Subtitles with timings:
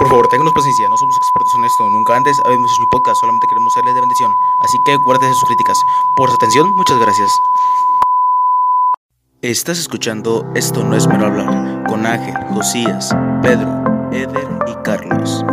[0.00, 3.20] Por favor, ténganos paciencia, no somos expertos en esto, nunca antes habíamos hecho mi podcast,
[3.20, 4.32] solamente queremos serles de bendición.
[4.62, 5.78] Así que guárdese sus críticas.
[6.16, 7.30] Por su atención, muchas gracias.
[9.42, 15.44] Estás escuchando Esto no es mero hablar con Ángel, Josías, Pedro, Eder y Carlos.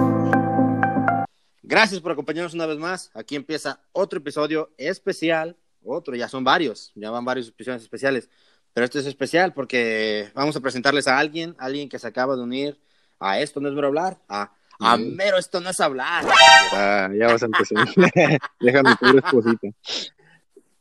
[1.63, 3.11] Gracias por acompañarnos una vez más.
[3.15, 5.57] Aquí empieza otro episodio especial.
[5.83, 8.29] Otro, ya son varios, ya van varios episodios especiales.
[8.73, 12.43] Pero este es especial porque vamos a presentarles a alguien, alguien que se acaba de
[12.43, 12.77] unir
[13.19, 16.25] a Esto no es mero hablar, a, a mero Esto no es hablar.
[16.73, 17.87] Ah, ya vas a empezar.
[18.59, 19.67] Déjame tu esposita.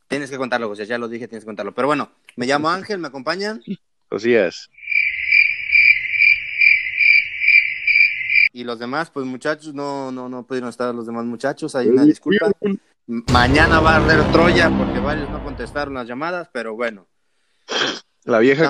[0.07, 1.73] Tienes que contarlo, José, ya lo dije, tienes que contarlo.
[1.73, 3.61] Pero bueno, me llamo Ángel, ¿me acompañan?
[4.09, 4.69] Josías.
[8.53, 12.05] Y los demás, pues muchachos, no, no, no pudieron estar los demás muchachos, hay una
[12.05, 12.51] disculpa.
[13.05, 17.07] Mañana va a arder Troya porque varios no contestaron las llamadas, pero bueno.
[18.27, 18.69] La vieja,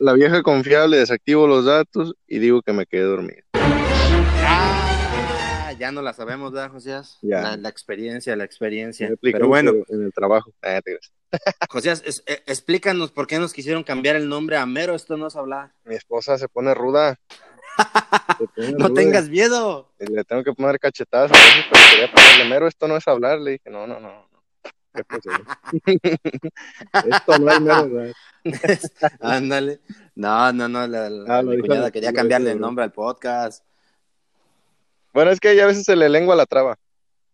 [0.00, 0.12] la
[0.42, 3.42] confiable, desactivo los datos y digo que me quedé dormido.
[3.54, 7.16] Ah, ya no la sabemos, ¿verdad, Josías?
[7.22, 7.40] Ya.
[7.40, 9.10] La, la experiencia, la experiencia.
[9.22, 10.52] Pero bueno, En el trabajo.
[10.62, 10.80] Ah.
[11.70, 15.28] Josías, es- eh, explícanos por qué nos quisieron cambiar el nombre a Mero, esto no
[15.28, 15.72] es hablar.
[15.86, 17.18] Mi esposa se pone ruda.
[18.38, 19.00] Se pone No ruda.
[19.00, 19.90] tengas miedo.
[19.98, 22.68] Le tengo que poner cachetadas a veces, pero quería ponerle mero.
[22.68, 23.38] Esto no es hablar.
[23.40, 24.27] Le dije, no, no, no.
[24.98, 25.04] No.
[25.82, 25.98] ¿Qué
[26.92, 27.08] pasó?
[27.08, 28.12] Esto no es mero.
[29.20, 29.80] Ándale.
[30.14, 33.64] No, no, no, la, la- Ah, mi cuñada quería cambiarle el nombre al podcast.
[35.12, 36.78] Bueno, es que ella a veces se le lengua la traba.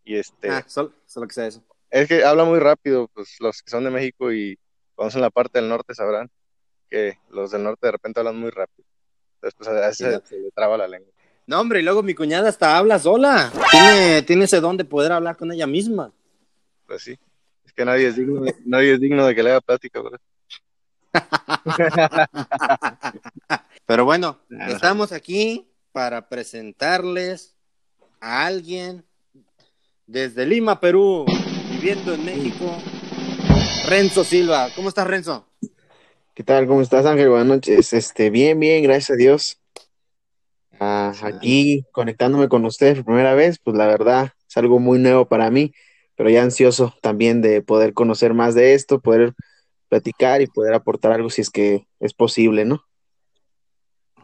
[0.04, 1.62] Y este, Ah, solo, solo que sea eso.
[1.90, 3.08] es que habla muy rápido.
[3.14, 4.58] Pues los que son de México y
[4.94, 6.30] conocen la parte del norte sabrán
[6.90, 8.86] que los del norte de repente hablan muy rápido.
[9.36, 10.22] Entonces, pues a veces Sí, no.
[10.26, 11.12] se le traba la lengua.
[11.46, 13.52] No, hombre, y luego mi cuñada hasta habla sola.
[13.70, 16.10] Tiene, tiene ese don de poder hablar con ella misma.
[16.86, 17.18] Pues sí.
[17.74, 20.00] Que nadie es digno de, nadie es digno de que le haga plática.
[23.86, 27.54] Pero bueno, estamos aquí para presentarles
[28.20, 29.04] a alguien
[30.06, 31.24] desde Lima, Perú,
[31.70, 32.76] viviendo en México,
[33.86, 34.68] Renzo Silva.
[34.74, 35.46] ¿Cómo estás, Renzo?
[36.34, 36.66] ¿Qué tal?
[36.66, 37.28] ¿Cómo estás, Ángel?
[37.28, 37.92] Buenas noches.
[37.92, 39.60] Este, bien, bien, gracias a Dios.
[40.80, 45.26] Ah, aquí conectándome con ustedes por primera vez, pues la verdad es algo muy nuevo
[45.26, 45.72] para mí,
[46.16, 49.34] pero ya ansioso también de poder conocer más de esto, poder
[49.88, 52.84] platicar y poder aportar algo si es que es posible, ¿no?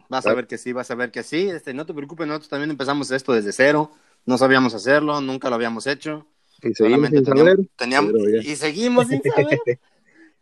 [0.09, 1.49] Vas a ver que sí, vas a ver que sí.
[1.49, 3.93] Este, no te preocupes, nosotros también empezamos esto desde cero.
[4.27, 6.27] No sabíamos hacerlo, nunca lo habíamos hecho.
[6.63, 7.67] Y seguimos Solamente sin teníamos, saber.
[7.77, 9.61] teníamos- y seguimos sin saber.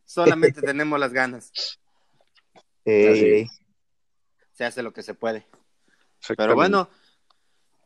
[0.07, 1.53] Solamente tenemos las ganas.
[2.87, 3.47] Eh,
[4.55, 5.47] Se hace lo que se puede.
[6.37, 6.89] Pero bueno,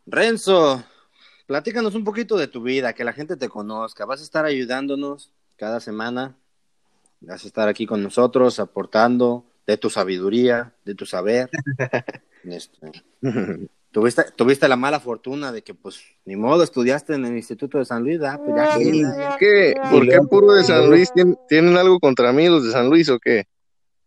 [0.07, 0.85] Renzo,
[1.57, 4.07] platícanos un poquito de tu vida, que la gente te conozca.
[4.07, 6.35] Vas a estar ayudándonos cada semana.
[7.21, 11.51] Vas a estar aquí con nosotros, aportando de tu sabiduría, de tu saber.
[12.45, 12.91] Este,
[13.93, 17.85] tuviste, tuviste la mala fortuna de que, pues, ni modo, estudiaste en el Instituto de
[17.85, 18.41] San Luis, ¿verdad?
[18.43, 19.01] Pues ya Sí.
[19.03, 19.29] ya.
[19.29, 21.13] ¿Por qué, ¿Por qué puro de San Luis?
[21.13, 23.45] ¿Tien- ¿Tienen algo contra mí los de San Luis o qué?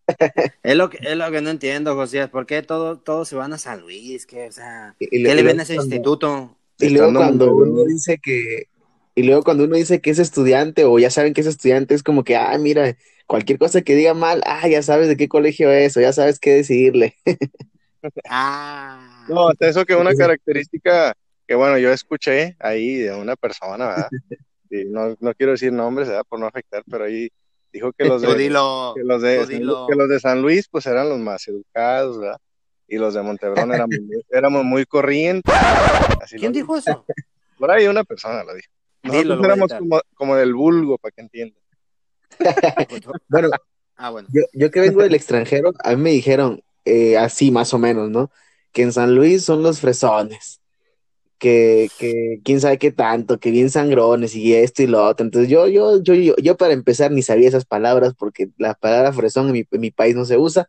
[0.64, 2.28] Es lo que, es lo que no entiendo, José.
[2.28, 4.26] ¿Por qué todos todo se van a San Luis?
[4.26, 6.58] ¿Qué, o sea, ¿qué le- ven a ese instituto?
[6.80, 8.68] Y luego cuando uno dice que,
[9.16, 12.04] y luego cuando uno dice que es estudiante o ya saben que es estudiante, es
[12.04, 12.98] como que, ah, mira,
[13.28, 16.40] cualquier cosa que diga mal, ah, ya sabes de qué colegio es o ya sabes
[16.40, 17.16] qué decirle.
[18.30, 19.26] Ah.
[19.28, 21.16] No, hasta eso que una característica
[21.48, 24.10] que, bueno, yo escuché ahí de una persona, ¿verdad?
[24.70, 26.24] Y no, no quiero decir nombres, ¿verdad?
[26.28, 27.30] Por no afectar, pero ahí
[27.72, 28.94] dijo que los de, dilo.
[28.96, 32.38] que los de, que los de San Luis, pues eran los más educados, ¿verdad?
[32.88, 35.54] Y los de Montebrón éramos, muy- éramos muy corrientes.
[36.22, 37.06] Así ¿Quién dijo eso?
[37.58, 38.68] Por ahí una persona lo dijo.
[39.04, 41.62] Nosotros Dilo, éramos como, como del vulgo, para que entiendan.
[43.30, 43.50] Bueno,
[43.98, 44.28] Ah, bueno.
[44.32, 48.10] yo, yo que vengo del extranjero, a mí me dijeron eh, así más o menos,
[48.10, 48.30] ¿no?
[48.74, 50.60] Que en San Luis son los fresones,
[51.38, 55.26] que, que quién sabe qué tanto, que bien sangrones y esto y lo otro.
[55.26, 59.14] Entonces yo, yo, yo, yo, yo para empezar ni sabía esas palabras porque la palabra
[59.14, 60.68] fresón en mi, en mi país no se usa,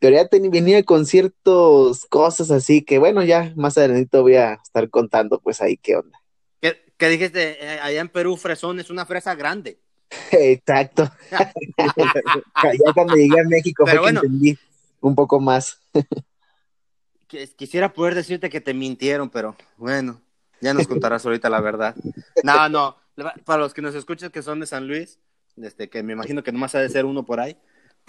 [0.00, 5.40] ten- venía con ciertas cosas así que bueno, ya más adelante voy a estar contando
[5.40, 6.18] pues ahí qué onda.
[6.60, 7.64] ¿Qué, qué dijiste?
[7.64, 9.78] Eh, allá en Perú, fresón es una fresa grande.
[10.32, 11.10] Exacto.
[11.30, 14.20] ya cuando llegué a México Pero fue bueno.
[14.20, 14.58] que entendí
[15.00, 15.80] un poco más.
[17.30, 20.20] Qu- Quisiera poder decirte que te mintieron, pero bueno,
[20.60, 21.94] ya nos contarás ahorita la verdad.
[22.42, 22.96] No, no.
[23.44, 25.18] Para los que nos escuchan que son de San Luis,
[25.56, 27.56] este, que me imagino que nomás ha de ser uno por ahí.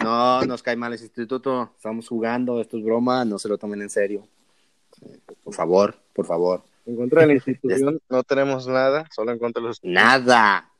[0.02, 1.72] No, nos cae mal ese instituto.
[1.76, 4.26] Estamos jugando, esto es broma, no se lo tomen en serio.
[5.44, 6.62] Por favor, por favor.
[6.86, 10.70] En contra de la institución no tenemos nada, solo en contra de los Nada.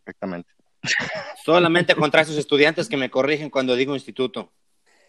[0.00, 0.50] Exactamente.
[1.44, 4.52] Solamente contra esos estudiantes que me corrigen cuando digo instituto.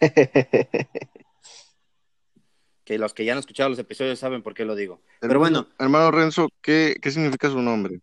[2.84, 5.00] que los que ya han escuchado los episodios saben por qué lo digo.
[5.20, 8.00] Pero bueno, Hermano Renzo, ¿qué, qué significa su nombre?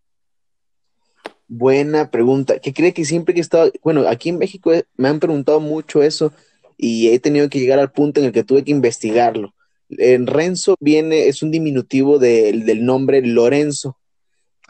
[1.47, 2.59] Buena pregunta.
[2.59, 5.59] ¿Qué cree que siempre que he estado, bueno, aquí en México eh, me han preguntado
[5.59, 6.33] mucho eso
[6.77, 9.53] y he tenido que llegar al punto en el que tuve que investigarlo.
[9.89, 13.97] En Renzo viene, es un diminutivo del- del nombre Lorenzo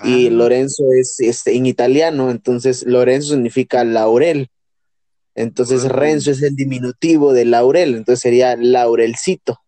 [0.03, 0.29] y Ah.
[0.29, 4.49] Lorenzo es este, en italiano, entonces Lorenzo significa laurel.
[5.33, 5.83] Entonces.
[5.85, 9.59] Renzo es el diminutivo de laurel, entonces sería laurelcito.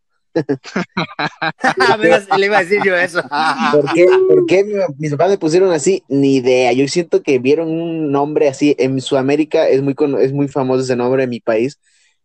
[2.38, 3.22] Le iba a decir yo eso.
[3.72, 6.04] ¿Por qué, por qué mi- mis papás me pusieron así?
[6.08, 6.72] Ni idea.
[6.74, 8.76] Yo siento que vieron un nombre así.
[8.80, 11.80] En Sudamérica es muy, es muy famoso ese nombre en mi país.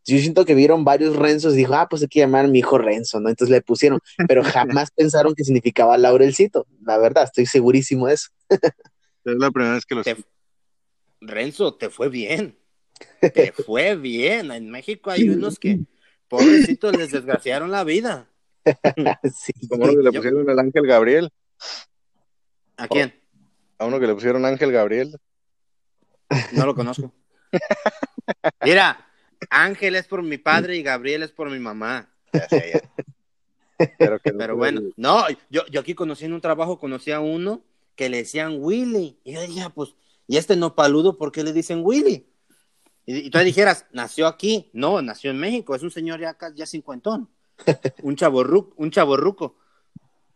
[0.07, 2.59] Yo siento que vieron varios Renzos y dijo, ah, pues hay que llamar a mi
[2.59, 3.31] hijo Renzo, ¿no?
[3.31, 6.67] Entonces le pusieron, pero jamás pensaron que significaba Laurelcito.
[6.85, 8.29] La verdad, estoy segurísimo de eso.
[8.51, 10.17] Es la primera vez que lo Te-.
[11.23, 12.59] Renzo, te fue bien.
[13.21, 14.51] Te fue bien.
[14.51, 15.81] En México hay unos que,
[16.29, 18.29] pobrecitos, les desgraciaron la vida.
[19.35, 19.53] Sí.
[19.69, 21.31] Como uno que le pusieron el Ángel Gabriel.
[22.79, 23.15] ¿A quién?
[23.79, 25.19] A uno que le pusieron Ángel Gabriel.
[26.53, 27.13] No lo conozco.
[28.65, 29.07] Mira,
[29.51, 32.09] Ángel es por mi padre y Gabriel es por mi mamá.
[32.33, 33.87] Ya sé, ya.
[33.99, 36.79] Pero, que no Pero fue bueno, el- no, yo, yo aquí conocí en un trabajo,
[36.79, 37.63] conocí a uno
[37.97, 39.19] que le decían Willy.
[39.25, 39.95] Y yo dije, pues,
[40.27, 42.27] ¿y este no paludo por qué le dicen Willy?
[43.07, 44.71] Y, y tú dijeras, nació aquí.
[44.73, 47.29] No, nació en México, es un señor ya, ya cincuentón.
[48.03, 49.57] Un chaborruco, un chaborruco.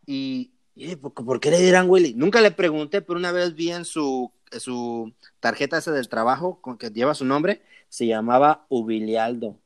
[0.07, 2.15] Y, y dije, ¿por, qué le dirán Willy?
[2.15, 6.79] Nunca le pregunté, pero una vez vi en su, su tarjeta esa del trabajo con
[6.79, 9.57] que lleva su nombre, se llamaba Ubilialdo.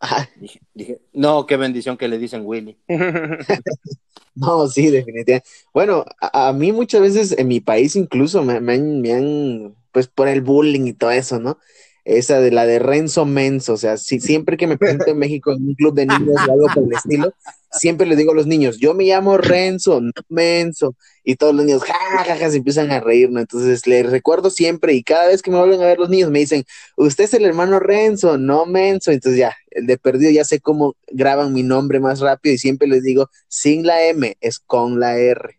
[0.00, 2.76] Ah, Dije, dije, no, qué bendición que le dicen Willy.
[4.36, 5.44] No, sí, definitivamente.
[5.72, 9.76] Bueno, a, a mí muchas veces en mi país incluso me, me han, me han,
[9.92, 11.58] pues por el bullying y todo eso, ¿no?
[12.04, 15.52] Esa de la de Renzo Menso, o sea, si, siempre que me presento en México
[15.52, 17.32] en un club de niños o algo por el estilo,
[17.70, 21.64] siempre les digo a los niños, yo me llamo Renzo, no Menso, y todos los
[21.64, 23.40] niños, ja, ja, ja, se empiezan a reír, ¿no?
[23.40, 26.40] Entonces les recuerdo siempre y cada vez que me vuelven a ver los niños me
[26.40, 26.64] dicen,
[26.96, 30.96] usted es el hermano Renzo, no Menso, entonces ya, el de perdido ya sé cómo
[31.10, 35.16] graban mi nombre más rápido y siempre les digo, sin la M, es con la
[35.16, 35.58] R.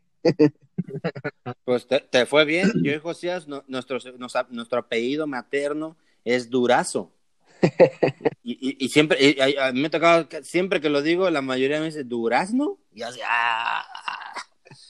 [1.63, 2.71] Pues te, fue bien.
[2.83, 7.13] Yo y Josías, nuestro, nos- nuestro apellido materno es Durazo.
[8.43, 11.27] Y, y- y siempre, y- a mí me ha tocado, que- siempre que lo digo,
[11.31, 12.77] la mayoría me dice Durazno.
[12.93, 13.83] Y así, ah.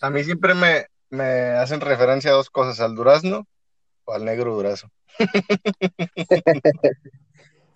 [0.01, 3.47] A mí siempre me, me hacen referencia a dos cosas, al durazno
[4.03, 4.91] o al negro durazo.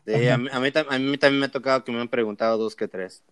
[0.05, 2.57] Sí, a, mí, a mí a mí también me ha tocado que me han preguntado
[2.57, 3.23] dos que tres.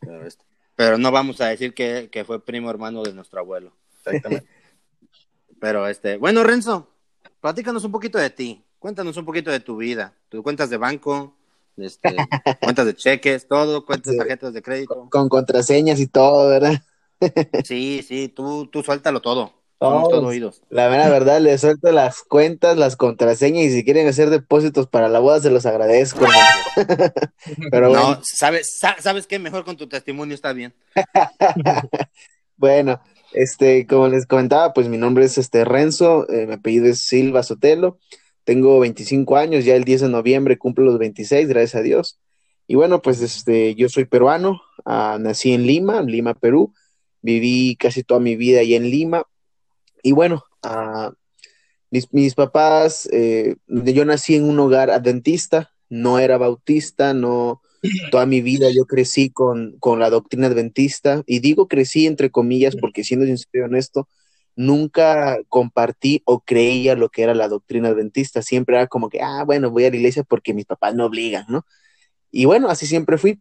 [0.00, 0.44] Pero, este,
[0.76, 3.74] pero no vamos a decir que, que fue primo hermano de nuestro abuelo.
[3.98, 4.46] Exactamente.
[5.58, 6.92] Pero este, bueno, Renzo,
[7.40, 8.62] platícanos un poquito de ti.
[8.86, 10.14] Cuéntanos un poquito de tu vida.
[10.28, 11.34] Tus cuentas de banco,
[11.76, 12.14] este,
[12.62, 15.08] cuentas de cheques, todo, cuentas de tarjetas de crédito.
[15.10, 16.80] con contraseñas y todo, ¿verdad?
[17.64, 19.52] Sí, sí, tú, tú suéltalo todo.
[19.80, 20.62] Somos Oh, todo oídos.
[20.70, 25.08] La mera verdad, les suelto las cuentas, las contraseñas y si quieren hacer depósitos para
[25.08, 26.24] la boda, se los agradezco.
[27.72, 30.72] Pero bueno, No, sabes, sa- sabes qué, mejor con tu testimonio está bien.
[32.56, 33.00] bueno,
[33.32, 37.42] este, como les comentaba, pues mi nombre es este Renzo, eh, mi apellido es Silva
[37.42, 37.98] Sotelo,
[38.46, 42.20] tengo 25 años, ya el 10 de noviembre cumplo los 26, gracias a Dios.
[42.68, 46.72] Y bueno, pues este, yo soy peruano, ah, nací en Lima, en Lima, Perú,
[47.22, 49.24] viví casi toda mi vida ahí en Lima.
[50.00, 51.12] Y bueno, ah,
[51.90, 57.62] mis, papás, eh, yo nací en un hogar adventista, no era bautista, no,
[58.12, 62.76] toda mi vida yo crecí con, con la doctrina adventista, y digo crecí entre comillas
[62.76, 64.08] porque siendo sincero honesto,
[64.56, 69.44] nunca compartí o creía lo que era la doctrina adventista, siempre era como que, ah,
[69.44, 71.64] bueno, voy a la iglesia porque mis papás me obligan, ¿no?
[72.30, 73.40] Y bueno, así siempre fui,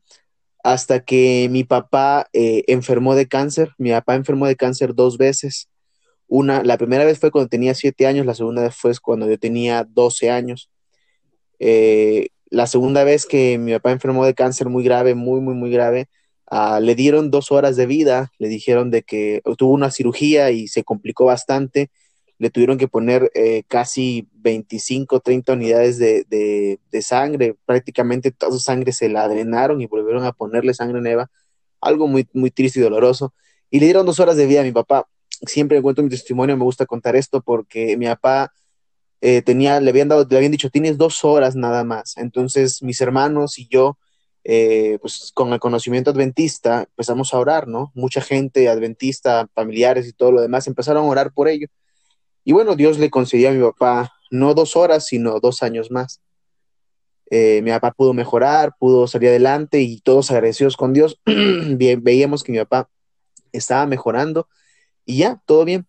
[0.63, 5.69] hasta que mi papá eh, enfermó de cáncer, mi papá enfermó de cáncer dos veces,
[6.27, 9.37] una, la primera vez fue cuando tenía siete años, la segunda vez fue cuando yo
[9.37, 10.69] tenía 12 años.
[11.59, 15.71] Eh, la segunda vez que mi papá enfermó de cáncer muy grave, muy, muy, muy
[15.71, 16.07] grave,
[16.55, 20.67] ah, le dieron dos horas de vida, le dijeron de que tuvo una cirugía y
[20.67, 21.89] se complicó bastante,
[22.37, 28.51] le tuvieron que poner eh, casi 25, 30 unidades de, de- de sangre, prácticamente toda
[28.51, 31.29] su sangre se la drenaron y volvieron a ponerle sangre nueva,
[31.81, 33.33] algo muy, muy triste y doloroso.
[33.69, 35.07] Y le dieron dos horas de vida a mi papá.
[35.47, 38.51] Siempre cuento mi testimonio, me gusta contar esto porque mi papá
[39.21, 42.17] eh, tenía, le habían dado, le habían dicho, tienes dos horas nada más.
[42.17, 43.97] Entonces mis hermanos y yo,
[44.47, 47.91] eh, pues con el conocimiento adventista, empezamos a orar, ¿no?
[47.95, 51.67] Mucha gente adventista, familiares y todo lo demás, empezaron a orar por ello.
[52.43, 56.21] Y bueno, Dios le concedió a mi papá no dos horas, sino dos años más.
[57.31, 61.19] Eh, mi papá pudo mejorar, pudo salir adelante y todos agradecidos con Dios.
[61.25, 62.87] veíamos que mi papá
[63.51, 64.47] estaba mejorando
[65.05, 65.87] y ya, todo bien.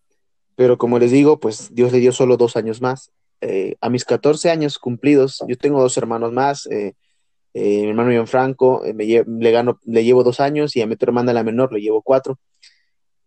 [0.55, 3.11] Pero como les digo, pues Dios le dio solo dos años más.
[3.41, 6.65] Eh, a mis 14 años cumplidos, yo tengo dos hermanos más.
[6.71, 6.95] Eh,
[7.53, 11.73] eh, mi hermano Franco me le, llevo dos años y a mi hermana, la menor,
[11.73, 12.39] le llevo cuatro.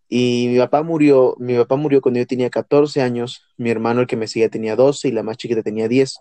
[0.08, 4.06] Y mi papá murió, mi papá murió cuando yo tenía 14 años, mi hermano el
[4.06, 6.20] que me seguía tenía 12 y la más chiquita tenía 10.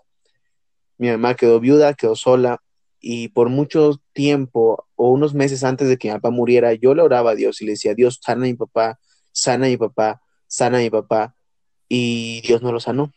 [0.98, 2.62] Mi mamá quedó viuda, quedó sola
[3.00, 7.02] y por mucho tiempo o unos meses antes de que mi papá muriera, yo le
[7.02, 9.00] oraba a Dios y le decía, Dios, sana a mi papá,
[9.32, 11.34] sana a mi papá, sana a mi papá.
[11.88, 13.12] Y Dios no lo sanó.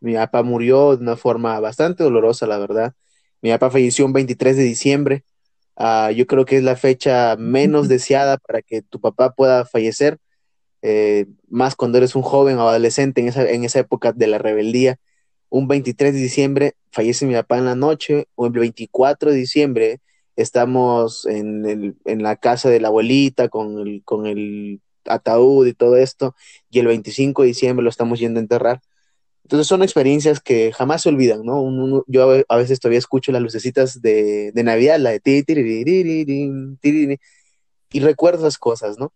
[0.00, 2.94] Mi papá murió de una forma bastante dolorosa, la verdad.
[3.44, 5.22] Mi papá falleció un 23 de diciembre.
[5.76, 10.16] Uh, yo creo que es la fecha menos deseada para que tu papá pueda fallecer,
[10.80, 14.38] eh, más cuando eres un joven o adolescente en esa, en esa época de la
[14.38, 14.96] rebeldía.
[15.50, 20.00] Un 23 de diciembre fallece mi papá en la noche, o el 24 de diciembre
[20.36, 25.74] estamos en, el, en la casa de la abuelita con el, con el ataúd y
[25.74, 26.34] todo esto,
[26.70, 28.80] y el 25 de diciembre lo estamos yendo a enterrar.
[29.44, 32.04] Entonces son experiencias que jamás se olvidan, ¿no?
[32.06, 35.44] yo a veces todavía escucho las lucecitas de, de Navidad, la de ti,
[37.92, 39.12] y recuerdo esas cosas, ¿no?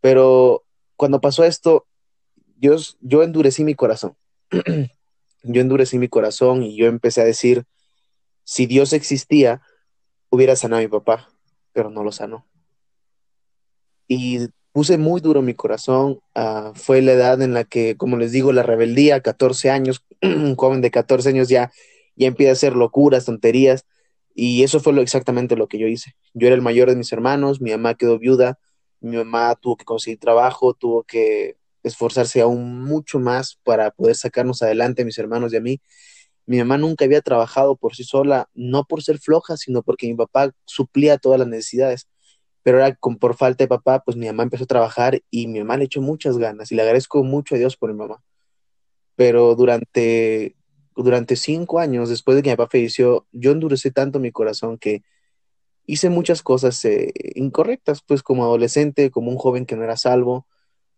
[0.00, 0.64] Pero
[0.96, 1.86] cuando pasó esto,
[2.58, 4.16] yo, yo endurecí mi corazón.
[5.42, 7.66] yo endurecí mi corazón y yo empecé a decir,
[8.44, 9.60] si Dios existía,
[10.30, 11.28] hubiera sanado a mi papá,
[11.72, 12.46] pero no lo sanó.
[14.08, 16.20] Y puse muy duro mi corazón.
[16.34, 20.54] Uh, fue la edad en la que, como les digo, la rebeldía, 14 años, un
[20.54, 21.72] joven de 14 años ya,
[22.14, 23.86] ya empieza a hacer locuras, tonterías.
[24.34, 26.14] Y eso fue lo, exactamente lo que yo hice.
[26.34, 28.58] Yo era el mayor de mis hermanos, mi mamá quedó viuda,
[29.00, 34.60] mi mamá tuvo que conseguir trabajo, tuvo que esforzarse aún mucho más para poder sacarnos
[34.60, 35.80] adelante, mis hermanos y a mí.
[36.44, 40.16] Mi mamá nunca había trabajado por sí sola, no por ser floja, sino porque mi
[40.16, 42.08] papá suplía todas las necesidades
[42.66, 45.60] pero ahora con, por falta de papá, pues mi mamá empezó a trabajar y mi
[45.60, 48.20] mamá le echó muchas ganas y le agradezco mucho a Dios por mi mamá.
[49.14, 50.56] Pero durante,
[50.96, 55.04] durante cinco años, después de que mi papá falleció, yo endurecí tanto mi corazón que
[55.86, 60.48] hice muchas cosas eh, incorrectas, pues como adolescente, como un joven que no era salvo,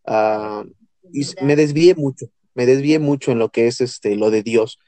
[0.06, 0.66] uh,
[1.12, 4.78] y me desvié mucho, me desvié mucho en lo que es este, lo de Dios.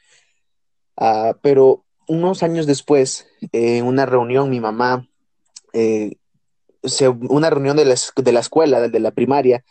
[0.97, 5.07] Uh, pero unos años después, en una reunión, mi mamá
[5.75, 6.17] eh,
[7.29, 9.65] una reunión de la, de la escuela, de la primaria,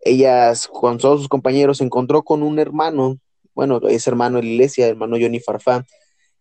[0.00, 3.18] ellas con todos sus compañeros se encontró con un hermano,
[3.54, 5.84] bueno, es hermano de la iglesia, hermano Johnny Farfán,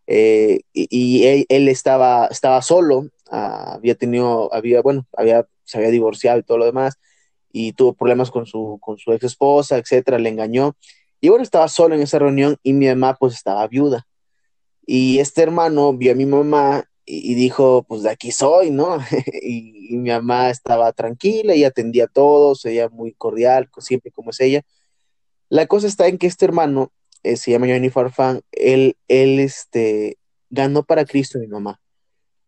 [0.08, 6.39] eh, y, él, estaba, estaba solo, ah, había tenido, había, bueno, había, se había divorciado
[6.39, 7.00] y todo lo demás,
[7.51, 10.75] y tuvo problemas con su, con su ex esposa, etcétera, le engañó,
[11.22, 14.05] y bueno, estaba solo en esa reunión y mi mamá pues estaba viuda.
[14.86, 18.98] Y este hermano vio a mi mamá y, dijo, pues de aquí soy, ¿no?
[19.42, 24.40] y, mi mamá estaba tranquila y atendía a todos, sería muy cordial, siempre como es
[24.40, 24.64] ella.
[25.50, 26.92] La cosa está en que este hermano,
[27.24, 30.18] eh, se llama Johnny Farfán, él, él este,
[30.50, 31.80] ganó para Cristo a mi mamá.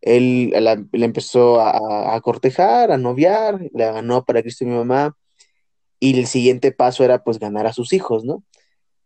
[0.02, 0.50] Él
[0.92, 5.18] le empezó a, cortejar, a noviar, le ganó para Cristo a mi mamá,
[6.00, 8.44] y el siguiente paso era pues ganar a sus hijos, ¿no?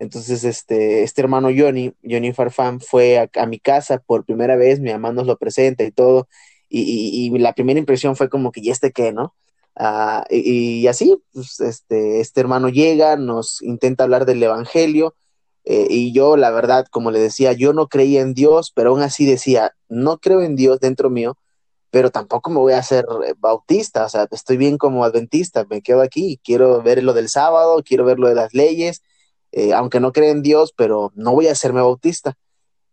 [0.01, 4.91] Entonces, este, este hermano Johnny, Johnny Farfán, fue a, mi casa por primera vez, mi
[4.91, 6.27] mamá nos lo presenta y todo,
[6.67, 9.35] y, la primera impresión fue como que, ¿y este qué, no?
[9.75, 15.13] Ah, y, así, pues, este, este hermano llega, nos intenta hablar del Evangelio,
[15.65, 19.03] eh, y yo, la verdad, como le decía, yo no creía en Dios, pero aún
[19.03, 21.37] así decía, no creo en Dios dentro mío,
[21.91, 25.83] pero tampoco me voy a hacer eh, bautista, o sea, estoy bien como adventista, me
[25.83, 29.03] quedo aquí, quiero ver lo del sábado, quiero ver lo de las leyes,
[29.51, 32.37] eh, aunque no creen en Dios, pero no voy a hacerme bautista.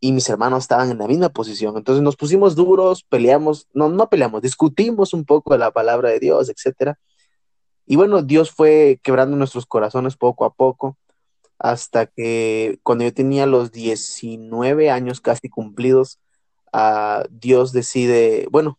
[0.00, 1.77] Y mis hermanos estaban en la misma posición.
[1.77, 6.21] Entonces nos pusimos duros, peleamos, no, no peleamos, discutimos un poco de la palabra de
[6.21, 6.99] Dios, etcétera.
[7.87, 10.97] Y bueno, Dios fue quebrando nuestros corazones poco a poco,
[11.59, 16.21] hasta que cuando yo tenía los 19 años casi cumplidos,
[16.73, 18.79] uh, Dios decide, bueno,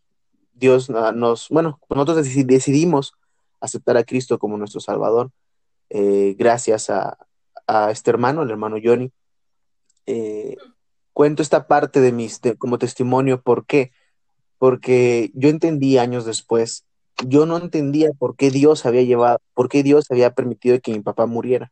[0.53, 3.13] Dios nos, bueno, nosotros decidimos
[3.59, 5.31] aceptar a Cristo como nuestro Salvador,
[5.89, 7.17] eh, gracias a,
[7.69, 9.11] a este hermano, el hermano Johnny.
[10.07, 10.57] Eh,
[11.13, 13.91] cuento esta parte de mis, como testimonio, ¿por qué?
[14.57, 16.85] Porque yo entendí años después,
[17.27, 21.01] yo no entendía por qué Dios había llevado, por qué Dios había permitido que mi
[21.01, 21.71] papá muriera.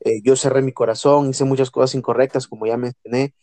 [0.00, 3.34] Eh, yo cerré mi corazón, hice muchas cosas incorrectas, como ya mencioné,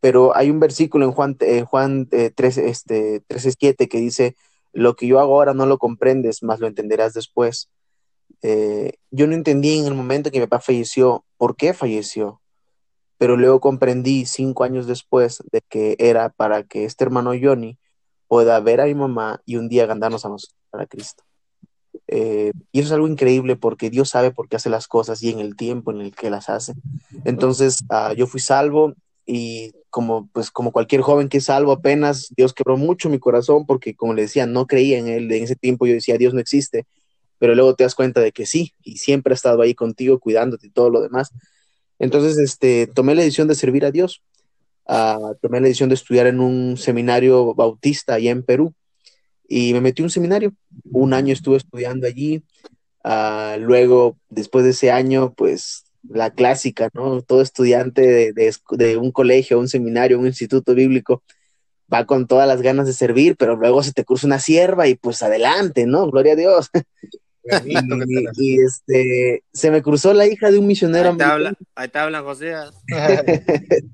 [0.00, 3.56] pero hay un versículo en Juan, en Juan 3, eh, este, 13,
[3.88, 4.36] que dice,
[4.72, 7.68] lo que yo hago ahora no lo comprendes, más lo entenderás después.
[8.42, 12.40] Eh, yo no entendí en el momento que mi papá falleció por qué falleció.
[13.18, 17.76] pero luego comprendí cinco años después de que era para que este hermano Johnny
[18.28, 21.24] pueda ver a mi mamá y un día ganarnos a nosotros para Cristo.
[22.06, 25.30] Eh, y eso es algo increíble porque Dios sabe por qué hace las cosas y
[25.30, 26.74] en el tiempo en el que las hace.
[27.24, 28.94] Entonces, uh, yo fui salvo
[29.26, 33.66] y como, pues, como cualquier joven que es salvo apenas, Dios quebró mucho mi corazón
[33.66, 35.32] porque, como le decía, no creía en Él.
[35.32, 36.86] En ese tiempo yo decía, Dios no existe,
[37.38, 40.66] pero luego te das cuenta de que sí, y siempre ha estado ahí contigo, cuidándote
[40.68, 41.30] y todo lo demás.
[41.98, 44.22] Entonces, este, tomé la decisión de servir a Dios.
[44.86, 48.72] Uh, tomé la decisión de estudiar en un seminario bautista allá en Perú
[49.48, 50.54] y me metí a un seminario.
[50.84, 52.44] Un año estuve estudiando allí.
[53.04, 57.22] Uh, luego, después de ese año, pues la clásica, ¿no?
[57.22, 61.22] Todo estudiante de, un colegio, un seminario, un instituto bíblico,
[61.92, 64.94] va con todas las ganas de servir, pero luego se te cruza una sierva y
[64.94, 66.10] pues adelante, ¿no?
[66.10, 66.70] Gloria a Dios.
[67.64, 67.74] y,
[68.36, 71.32] y, este, se me cruzó la hija de un misionero ahí te americano.
[71.34, 72.54] Habla, ahí te habla José.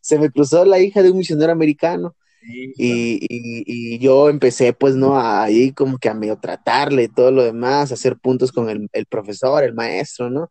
[0.00, 2.14] se me cruzó la hija de un misionero americano.
[2.40, 3.26] Sí, y,
[3.66, 7.90] y, yo empecé pues no ahí como que a medio tratarle y todo lo demás,
[7.90, 10.50] a hacer puntos con el, el profesor, el maestro, ¿no?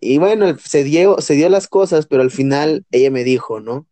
[0.00, 3.88] Y bueno, se dio, se dio las cosas, pero al final ella me dijo, ¿no?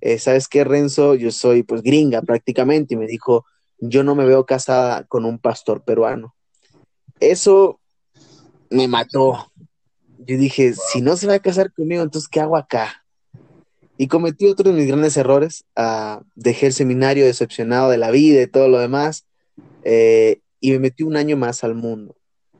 [0.00, 1.14] Eh, ¿Sabes qué, Renzo?
[1.14, 3.44] Yo soy pues gringa prácticamente y me dijo,
[3.78, 6.34] yo no me veo casada con un pastor peruano.
[7.20, 7.80] Eso
[8.70, 9.50] me mató.
[10.18, 13.04] Yo dije, si no se va a casar conmigo, entonces, ¿qué hago acá?
[13.98, 15.64] Y cometí otro de mis grandes errores.
[15.76, 19.26] Uh, dejé el seminario decepcionado de la vida y todo lo demás.
[19.84, 22.16] Eh, y me metí un año más al mundo.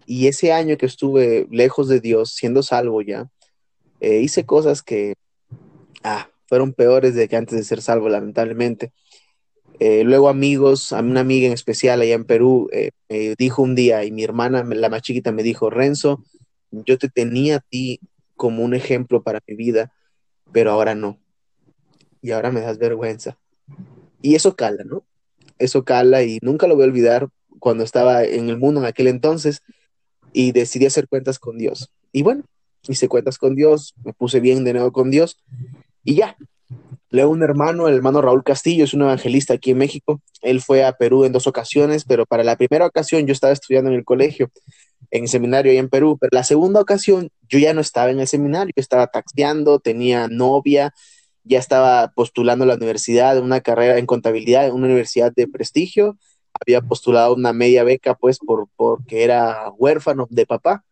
[0.06, 3.28] Y ese año que estuve lejos de Dios, siendo salvo ya,
[4.00, 5.14] eh, hice cosas que
[6.04, 8.92] ah, fueron peores de que antes de ser salvo, lamentablemente.
[9.78, 13.74] Eh, luego amigos, a una amiga en especial allá en Perú, eh, me dijo un
[13.74, 16.24] día, y mi hermana, la más chiquita, me dijo, Renzo,
[16.70, 18.00] yo te tenía a ti
[18.36, 19.92] como un ejemplo para mi vida,
[20.52, 21.18] pero ahora no.
[22.22, 23.38] Y ahora me das vergüenza.
[24.22, 25.04] Y eso cala, ¿no?
[25.58, 27.28] Eso cala y nunca lo voy a olvidar
[27.58, 29.62] cuando estaba en el mundo en aquel entonces
[30.32, 31.90] y decidí hacer cuentas con Dios.
[32.12, 32.44] Y bueno,
[32.88, 35.38] hice cuentas con Dios, me puse bien de nuevo con Dios
[36.04, 36.36] y ya.
[37.10, 40.20] Luego un hermano, el hermano Raúl Castillo, es un evangelista aquí en México.
[40.42, 43.90] Él fue a Perú en dos ocasiones, pero para la primera ocasión yo estaba estudiando
[43.90, 44.50] en el colegio,
[45.10, 48.20] en el seminario ahí en Perú, pero la segunda ocasión yo ya no estaba en
[48.20, 50.92] el seminario, estaba taxeando, tenía novia,
[51.44, 56.18] ya estaba postulando a la universidad, una carrera en contabilidad, en una universidad de prestigio,
[56.60, 60.84] había postulado una media beca, pues, por, porque era huérfano de papá.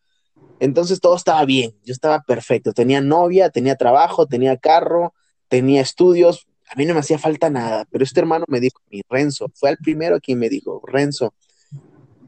[0.60, 5.12] Entonces todo estaba bien, yo estaba perfecto, tenía novia, tenía trabajo, tenía carro,
[5.54, 9.02] tenía estudios, a mí no me hacía falta nada, pero este hermano me dijo, mi
[9.08, 11.32] Renzo, fue el primero quien me dijo, Renzo,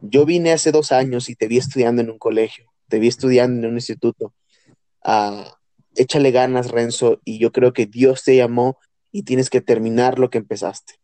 [0.00, 3.66] yo vine hace dos años y te vi estudiando en un colegio, te vi estudiando
[3.66, 4.32] en un instituto,
[5.04, 5.42] uh,
[5.96, 8.78] échale ganas, Renzo, y yo creo que Dios te llamó
[9.10, 10.94] y tienes que terminar lo que empezaste.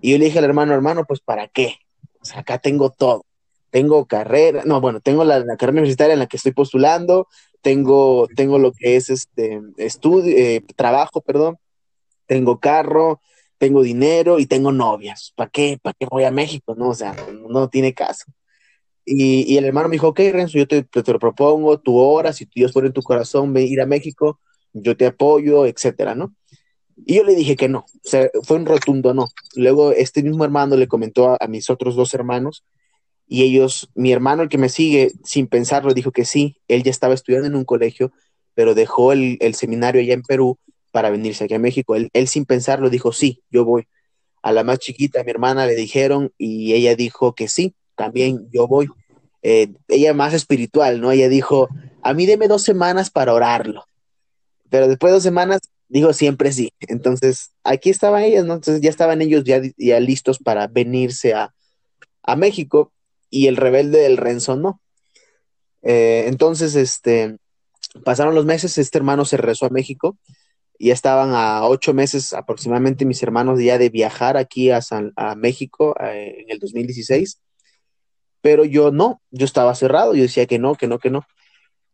[0.00, 1.78] Y yo le dije al hermano, hermano, pues ¿para qué?
[2.20, 3.26] O sea, acá tengo todo.
[3.70, 7.26] Tengo carrera, no, bueno, tengo la, la carrera universitaria en la que estoy postulando,
[7.60, 11.56] tengo, tengo lo que es este estudio, eh, trabajo, perdón,
[12.26, 13.20] tengo carro,
[13.58, 15.32] tengo dinero y tengo novias.
[15.36, 15.78] ¿Para qué?
[15.80, 16.74] ¿Para qué voy a México?
[16.76, 17.14] No, o sea,
[17.48, 18.24] no tiene caso.
[19.04, 22.48] Y, el hermano me dijo, ok, Renzo, yo te, te, lo propongo, tu hora, si
[22.54, 24.40] Dios pone en tu corazón ir a México,
[24.72, 26.34] yo te apoyo, etcétera, ¿no?
[27.04, 29.28] Y yo le dije que no, o sea, fue un rotundo no.
[29.56, 32.64] Luego este mismo hermano le comentó a, a, mis otros dos hermanos
[33.26, 36.90] y ellos, mi hermano el que me sigue, sin pensarlo, dijo que sí, él ya
[36.90, 38.12] estaba estudiando en un colegio,
[38.54, 40.58] pero dejó el, el seminario allá en Perú
[40.92, 41.96] para venirse aquí a México.
[41.96, 43.88] Él, él, sin pensarlo dijo, sí, yo voy.
[44.42, 48.68] A la más chiquita, mi hermana, le dijeron y ella dijo que sí, también yo
[48.68, 48.88] voy.
[49.42, 51.10] Eh, ella más espiritual, ¿no?
[51.10, 51.68] Ella dijo,
[52.02, 53.86] a mí deme dos semanas para orarlo.
[54.70, 56.72] Pero después de dos semanas digo siempre sí.
[56.80, 58.54] Entonces, aquí estaban ellas, ¿no?
[58.54, 61.54] Entonces ya estaban ellos ya, ya listos para venirse a,
[62.22, 62.92] a, México
[63.30, 64.80] y el rebelde del Renzo no.
[65.82, 67.36] Eh, entonces, este,
[68.04, 70.16] pasaron los meses, este hermano se regresó a México
[70.78, 74.80] ya estaban a ocho meses aproximadamente mis hermanos ya de viajar aquí a,
[75.36, 77.40] México en el 2016.
[78.40, 81.24] Pero yo no, yo estaba cerrado, yo decía que no, que no, que no.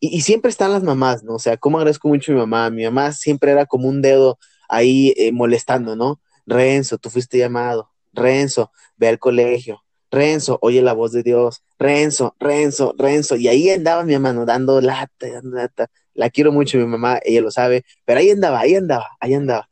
[0.00, 1.34] Y, y, siempre están las mamás, ¿no?
[1.34, 2.70] O sea, cómo agradezco mucho a mi mamá.
[2.70, 4.38] Mi mamá siempre era como un dedo
[4.68, 6.20] ahí eh, molestando, ¿no?
[6.46, 7.90] Renzo, tú fuiste llamado.
[8.12, 9.82] Renzo, ve al colegio.
[10.10, 11.62] Renzo, oye la voz de Dios.
[11.78, 13.36] Renzo, Renzo, Renzo.
[13.36, 14.46] Y ahí andaba mi mamá, ¿no?
[14.46, 15.90] Dando lata, dando lata.
[16.18, 17.84] La quiero mucho, mi mamá, ella lo sabe.
[18.04, 19.68] Pero ahí andaba, ahí andaba, ahí andaba.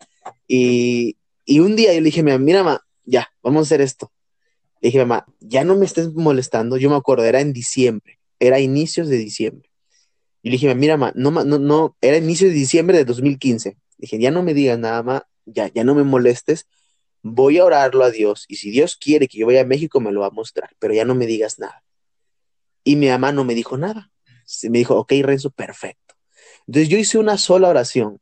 [0.46, 4.12] Y, y un día yo le dije, mira, mamá, ya, vamos a hacer esto.
[4.80, 6.76] Le dije, mamá, ya no me estés molestando.
[6.76, 9.70] Yo me acuerdo, era en diciembre, era inicios de diciembre
[10.40, 13.76] Y le dije, mira, ma, no, no, no, era inicio de diciembre de 2015.
[13.98, 16.68] Dije, ya no me digas nada más, ya, ya no me molestes,
[17.22, 20.12] voy a orarlo a Dios y si Dios quiere que yo vaya a México me
[20.12, 21.82] lo va a mostrar, pero ya no me digas nada.
[22.84, 24.12] Y mi mamá no me dijo nada.
[24.70, 26.15] Me dijo, ok, Renzo, perfecto.
[26.66, 28.20] Entonces yo hice una sola oración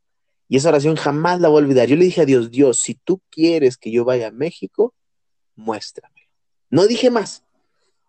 [0.48, 1.88] y esa oración jamás la voy a olvidar.
[1.88, 4.94] Yo le dije a Dios, Dios, si tú quieres que yo vaya a México,
[5.56, 6.28] muéstrame.
[6.70, 7.42] No dije más.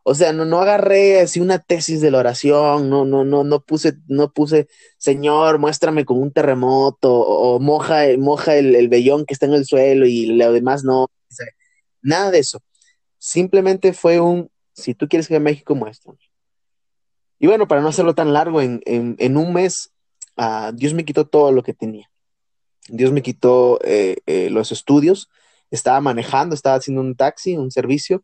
[0.04, 3.62] O sea, no, no agarré así una tesis de la oración, no, no, no, no
[3.62, 4.68] puse, no puse,
[5.00, 9.66] Señor, muéstrame como un terremoto, o, moja, moja el, el, vellón que está en el
[9.66, 11.08] suelo y lo demás no.
[12.04, 12.62] Nada de eso.
[13.18, 16.20] Simplemente fue un, si tú quieres que a México, muéstrame.
[17.40, 19.92] Y bueno, para no hacerlo tan largo, en, en, en un mes,
[20.38, 22.10] uh, Dios me quitó todo lo que tenía.
[22.88, 25.30] Dios me quitó eh, eh, los estudios,
[25.72, 28.24] estaba manejando, estaba haciendo un taxi, un servicio,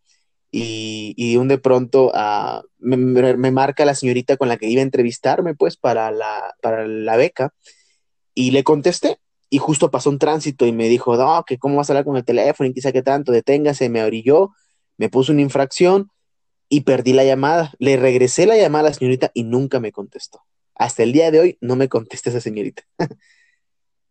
[0.53, 4.83] y, un de pronto uh, me, me, marca la señorita con la que iba a
[4.83, 7.53] entrevistarme, pues, para la, para la beca,
[8.33, 9.19] y le contesté,
[9.49, 12.17] y justo pasó un tránsito y me dijo, no, que cómo vas a hablar con
[12.17, 14.51] el teléfono, y quizá que tanto, deténgase, me orilló,
[14.97, 16.11] me puso una infracción,
[16.71, 17.73] y perdí la llamada.
[17.79, 20.41] Le regresé la llamada a la señorita y nunca me contestó.
[20.75, 22.83] Hasta el día de hoy no me contesta esa señorita.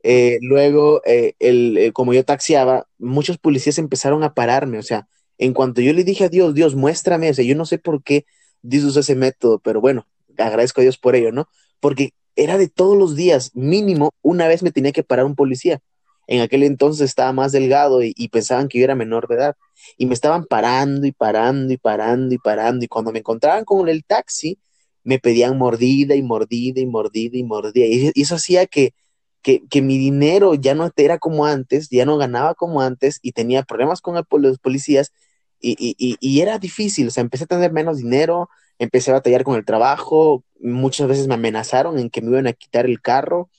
[0.02, 4.78] eh, luego, eh, el, eh, como yo taxiaba, muchos policías empezaron a pararme.
[4.78, 7.78] O sea, en cuanto yo le dije a Dios, Dios, muéstrame, o yo no sé
[7.78, 8.26] por qué
[8.62, 10.06] Dios usa ese método, pero bueno,
[10.38, 11.48] agradezco a Dios por ello, ¿no?
[11.80, 15.80] Porque era de todos los días, mínimo, una vez me tenía que parar un policía.
[16.26, 19.56] En aquel entonces estaba más delgado y, y pensaban que yo era menor de edad
[19.96, 23.88] y me estaban parando y parando y parando y parando y cuando me encontraban con
[23.88, 24.58] el taxi
[25.04, 27.86] me pedían mordida y mordida y mordida y mordida.
[27.86, 28.94] Y, eso hacía que,
[29.42, 33.32] que, que, mi dinero ya no era como antes, ya no ganaba como antes y
[33.32, 35.12] tenía problemas con el, los policías
[35.60, 39.44] y, y, y, era difícil, o sea, empecé a tener menos dinero, empecé a batallar
[39.44, 43.50] con el trabajo, muchas veces me amenazaron en que me iban a quitar el carro,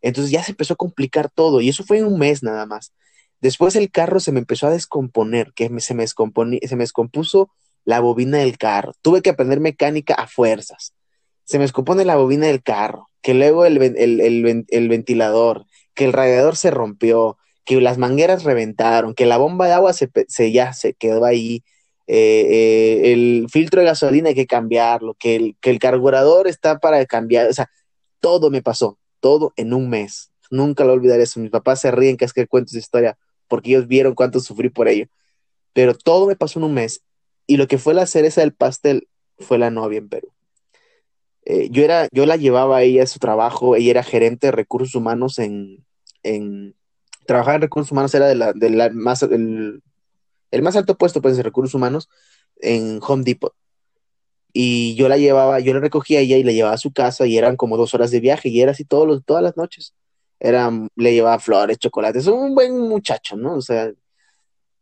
[0.00, 2.92] entonces ya se empezó a complicar todo y eso fue un mes nada más.
[3.40, 7.50] Después el carro se me empezó a descomponer, que se me, se me descompuso
[7.84, 8.92] la bobina del carro.
[9.02, 10.94] Tuve que aprender mecánica a fuerzas.
[11.44, 16.04] Se me descompone la bobina del carro, que luego el, el, el, el, ventilador, que
[16.04, 20.52] el radiador se rompió, que las mangueras reventaron, que la bomba de agua se, se
[20.52, 21.62] ya se quedó ahí,
[22.06, 26.78] eh, eh, el filtro de gasolina hay que cambiarlo, que el, que el carburador está
[26.78, 27.70] para cambiar, o sea,
[28.20, 30.30] todo me pasó, todo en un mes.
[30.50, 31.40] Nunca lo olvidaré eso.
[31.40, 33.18] Mis papás se ríen que es que cuento esa historia
[33.48, 35.06] porque ellos vieron cuánto sufrí por ello.
[35.72, 37.02] Pero todo me pasó en un mes.
[37.46, 40.32] Y lo que fue la cereza del pastel fue la novia en Perú.
[41.44, 44.52] Eh, yo, era, yo la llevaba a ella a su trabajo, ella era gerente de
[44.52, 45.84] recursos humanos en...
[46.22, 46.74] en
[47.26, 49.82] trabajar en recursos humanos era de la, de la más, el,
[50.50, 52.08] el, más alto puesto pues, de recursos humanos
[52.60, 53.54] en Home Depot.
[54.52, 57.26] Y yo la llevaba, yo la recogía a ella y la llevaba a su casa
[57.26, 59.94] y eran como dos horas de viaje y era así todos los, todas las noches
[60.42, 63.54] era, le llevaba flores, chocolates, un buen muchacho, ¿no?
[63.54, 63.92] O sea,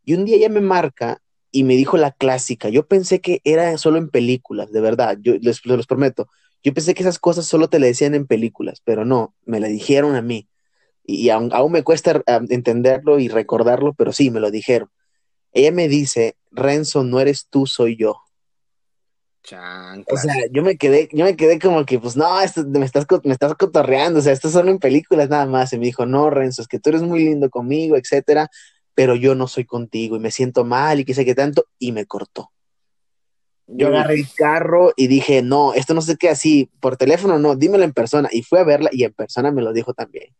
[0.03, 1.21] y un día ella me marca
[1.51, 5.33] y me dijo la clásica, yo pensé que era solo en películas, de verdad, yo
[5.39, 6.29] les, los prometo,
[6.63, 9.67] yo pensé que esas cosas solo te le decían en películas, pero no, me la
[9.67, 10.47] dijeron a mí.
[11.03, 14.89] Y, y aún, aún, me cuesta entenderlo y recordarlo, pero sí, me lo dijeron.
[15.53, 18.21] Ella me dice, Renzo, no eres tú, soy yo.
[19.43, 20.05] Chanclas.
[20.07, 23.05] O sea, yo me quedé, yo me quedé como que, pues no, esto, me, estás,
[23.23, 25.73] me estás cotorreando, o sea, esto solo en películas nada más.
[25.73, 28.49] Y me dijo, no, Renzo, es que tú eres muy lindo conmigo, etcétera,
[28.93, 31.91] pero yo no soy contigo y me siento mal y qué sé qué tanto, y
[31.91, 32.51] me cortó.
[33.67, 37.55] Yo agarré el carro y dije, no, esto no sé qué así, por teléfono no,
[37.55, 38.27] dímelo en persona.
[38.31, 40.35] Y fui a verla y en persona me lo dijo también.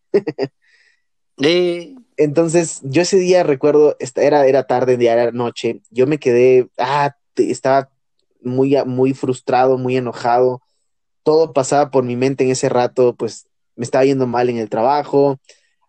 [1.42, 1.96] eh.
[2.18, 7.16] Entonces, yo ese día recuerdo, era, era tarde, día era noche, yo me quedé, ah,
[7.36, 7.90] estaba
[8.44, 10.62] muy, muy frustrado, muy enojado.
[11.24, 14.70] Todo pasaba por mi mente en ese rato, pues me estaba yendo mal en el
[14.70, 15.40] trabajo,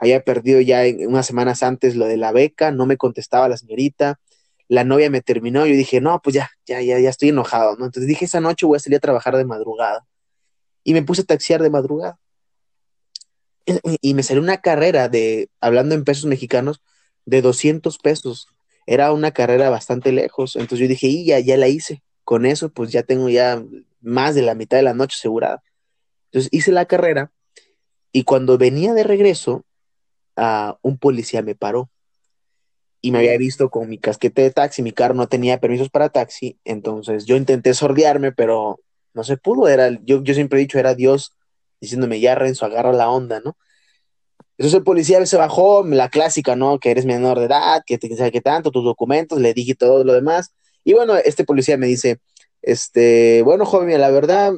[0.03, 4.21] había perdido ya unas semanas antes lo de la beca, no me contestaba la señorita,
[4.69, 7.85] la novia me terminó, yo dije, no, pues ya, ya, ya, ya estoy enojado, ¿no?
[7.85, 10.07] Entonces dije, esa noche voy a salir a trabajar de madrugada.
[10.85, 12.19] Y me puse a taxiar de madrugada.
[14.01, 16.83] Y me salió una carrera de, hablando en pesos mexicanos,
[17.25, 18.49] de 200 pesos.
[18.87, 20.57] Era una carrera bastante lejos.
[20.57, 23.63] Entonces yo dije, y ya, ya la hice con eso pues ya tengo ya
[24.01, 25.63] más de la mitad de la noche asegurada.
[26.27, 27.33] Entonces hice la carrera
[28.13, 29.65] y cuando venía de regreso,
[30.37, 31.91] uh, un policía me paró
[33.01, 36.09] y me había visto con mi casquete de taxi, mi carro no tenía permisos para
[36.09, 38.79] taxi, entonces yo intenté sordearme, pero
[39.13, 41.37] no se pudo, era, yo, yo siempre he dicho, era Dios
[41.81, 43.57] diciéndome, ya Renzo, agarra la onda, ¿no?
[44.57, 46.79] Entonces el policía se bajó, la clásica, ¿no?
[46.79, 50.05] Que eres menor de edad, que te sabe qué tanto, tus documentos, le dije todo
[50.05, 50.53] lo demás,
[50.85, 52.21] y bueno, este policía me dice,
[52.61, 54.53] este, bueno, joven, la verdad,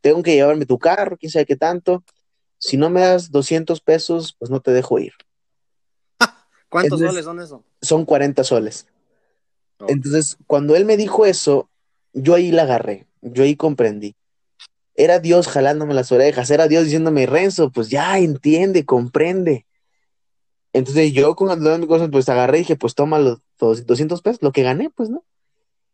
[0.00, 2.04] tengo que llevarme tu carro, quién sabe qué tanto.
[2.64, 5.12] Si no me das 200 pesos, pues no te dejo ir.
[6.68, 7.64] ¿Cuántos Entonces- soles son eso?
[7.80, 8.86] Son 40 soles.
[9.88, 11.68] Entonces, cuando él me dijo eso,
[12.12, 14.14] yo ahí la agarré, yo ahí comprendí.
[14.94, 19.66] Era Dios jalándome las orejas, era Dios diciéndome, Renzo, pues ya entiende, comprende.
[20.72, 24.40] Entonces yo con mi cosa, pues agarré y dije, pues toma los dos- 200 pesos,
[24.40, 25.24] lo que gané, pues, ¿no?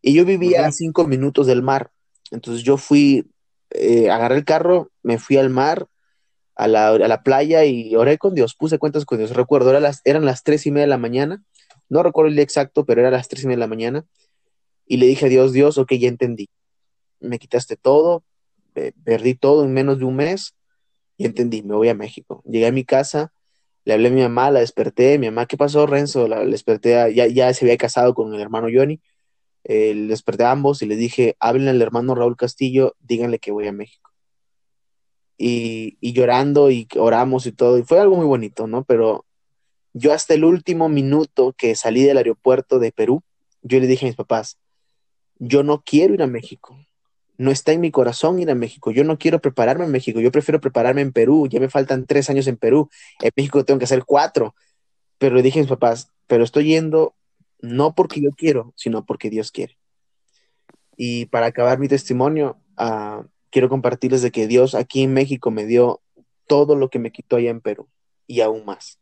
[0.03, 1.91] Y yo vivía a cinco minutos del mar.
[2.29, 3.27] Entonces yo fui,
[3.71, 5.87] eh, agarré el carro, me fui al mar,
[6.59, 9.31] a la, a la playa y oré con Dios, puse cuentas con Dios.
[9.31, 11.41] Recuerdo, era las, eran las tres y media de la mañana,
[11.87, 14.05] no recuerdo el día exacto, pero era las tres y media de la mañana.
[14.85, 16.49] Y le dije a Dios, Dios, ok, ya entendí.
[17.21, 18.23] Me quitaste todo,
[18.73, 20.53] pe- perdí todo en menos de un mes
[21.17, 22.43] y entendí, me voy a México.
[22.45, 23.31] Llegué a mi casa,
[23.85, 25.17] le hablé a mi mamá, la desperté.
[25.17, 26.27] Mi mamá, ¿qué pasó, Renzo?
[26.27, 28.99] La, le desperté, ya, ya se había casado con el hermano Johnny.
[29.63, 33.51] Eh, le desperté a ambos y le dije, háblenle al hermano Raúl Castillo, díganle que
[33.51, 34.08] voy a México.
[35.41, 38.83] Y, y llorando y oramos y todo, y fue algo muy bonito, ¿no?
[38.83, 39.25] Pero
[39.93, 43.23] yo hasta el último minuto que salí del aeropuerto de Perú,
[43.61, 44.57] yo le dije a mis papás,
[45.37, 46.77] yo no quiero ir a México.
[47.37, 48.91] No está en mi corazón ir a México.
[48.91, 50.19] Yo no quiero prepararme en México.
[50.19, 51.47] Yo prefiero prepararme en Perú.
[51.47, 52.89] Ya me faltan tres años en Perú.
[53.21, 54.55] En México tengo que hacer cuatro.
[55.17, 57.15] Pero le dije a mis papás, pero estoy yendo
[57.61, 59.77] no porque yo quiero, sino porque Dios quiere.
[60.97, 65.65] Y para acabar mi testimonio, ah, quiero compartirles de que Dios aquí en México me
[65.65, 66.01] dio
[66.47, 67.87] todo lo que me quitó allá en Perú
[68.27, 68.99] y aún más.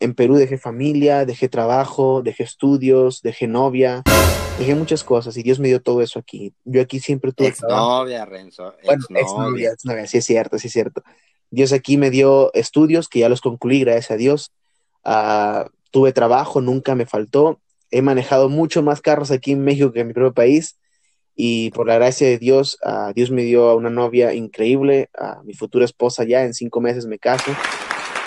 [0.00, 4.02] En Perú dejé familia, dejé trabajo, dejé estudios, dejé novia,
[4.58, 6.52] dejé muchas cosas y Dios me dio todo eso aquí.
[6.64, 7.48] Yo aquí siempre tuve.
[7.48, 8.74] Exnovia, Renzo.
[8.84, 9.20] Bueno, exnovia.
[9.20, 11.02] exnovia, exnovia, sí es cierto, sí es cierto.
[11.50, 14.52] Dios aquí me dio estudios que ya los concluí, gracias a Dios.
[15.04, 17.60] Ah, tuve trabajo, nunca me faltó.
[17.90, 20.76] He manejado mucho más carros aquí en México que en mi propio país.
[21.36, 25.42] Y por la gracia de Dios, ah, Dios me dio a una novia increíble, a
[25.44, 27.50] mi futura esposa ya, en cinco meses me caso.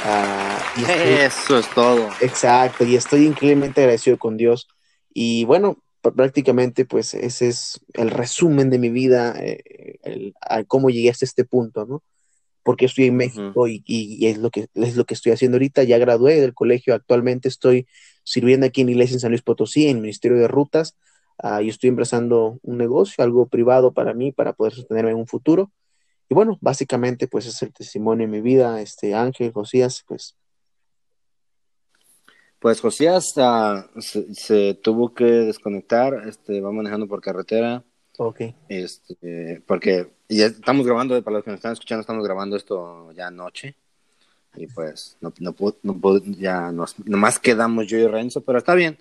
[0.03, 2.09] Ah, y estoy- Eso es todo.
[2.21, 4.67] Exacto, y estoy increíblemente agradecido con Dios.
[5.13, 10.63] Y bueno, pr- prácticamente pues ese es el resumen de mi vida, eh, el- a
[10.63, 12.03] cómo llegué hasta este punto, ¿no?
[12.63, 15.55] Porque estoy en México y, y- y es, lo que, es lo que estoy haciendo
[15.55, 15.83] ahorita.
[15.83, 17.87] Ya gradué del colegio, actualmente estoy
[18.23, 20.97] sirviendo aquí en Iglesia en San Luis Potosí, en el Ministerio de Rutas,
[21.39, 25.27] ah, y estoy empezando un negocio, algo privado para mí, para poder sostenerme en un
[25.27, 25.71] futuro.
[26.29, 30.35] Y bueno, básicamente pues es el testimonio de mi vida, este Ángel, Josías, pues
[32.59, 37.83] Pues Josías ah, se, se tuvo que desconectar, este, va manejando por carretera,
[38.17, 38.41] ok.
[38.67, 43.27] este, porque ya estamos grabando, para los que nos están escuchando, estamos grabando esto ya
[43.27, 43.75] anoche,
[44.55, 48.97] y pues no, no, no ya nos, nomás quedamos yo y Renzo, pero está bien,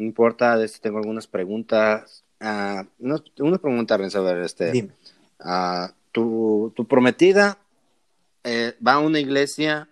[0.00, 4.92] no importa, este, tengo algunas preguntas, ah, unas, unas preguntas, Renzo, este, Dime.
[5.38, 7.58] ah, tu, tu prometida
[8.42, 9.88] eh, va a una iglesia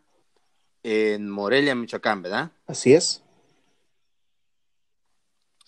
[0.82, 2.50] en Morelia, Michoacán, ¿verdad?
[2.66, 3.22] Así es.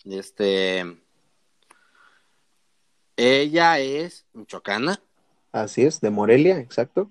[0.05, 0.85] Este.
[3.16, 5.03] Ella es michoacana.
[5.53, 7.11] Así es, de Morelia, exacto.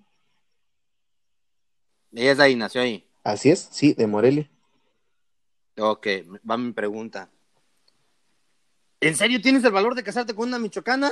[2.12, 3.06] Ella es de ahí, nació ahí.
[3.24, 4.50] Así es, sí, de Morelia.
[5.80, 6.08] Ok,
[6.50, 7.30] va mi pregunta.
[9.02, 11.12] ¿En serio tienes el valor de casarte con una michoacana?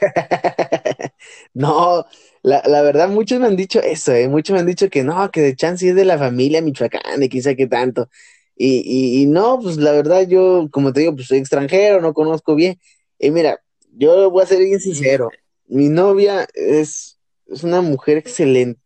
[1.54, 2.04] no,
[2.42, 4.28] la, la verdad, muchos me han dicho eso, ¿eh?
[4.28, 7.28] Muchos me han dicho que no, que de chance es de la familia Michoacán y
[7.28, 8.08] quizá que tanto.
[8.56, 12.12] Y, y, y no, pues la verdad, yo, como te digo, pues soy extranjero, no
[12.14, 12.80] conozco bien.
[13.18, 15.30] Y mira, yo voy a ser bien sincero.
[15.68, 18.81] Mi novia es, es una mujer excelente.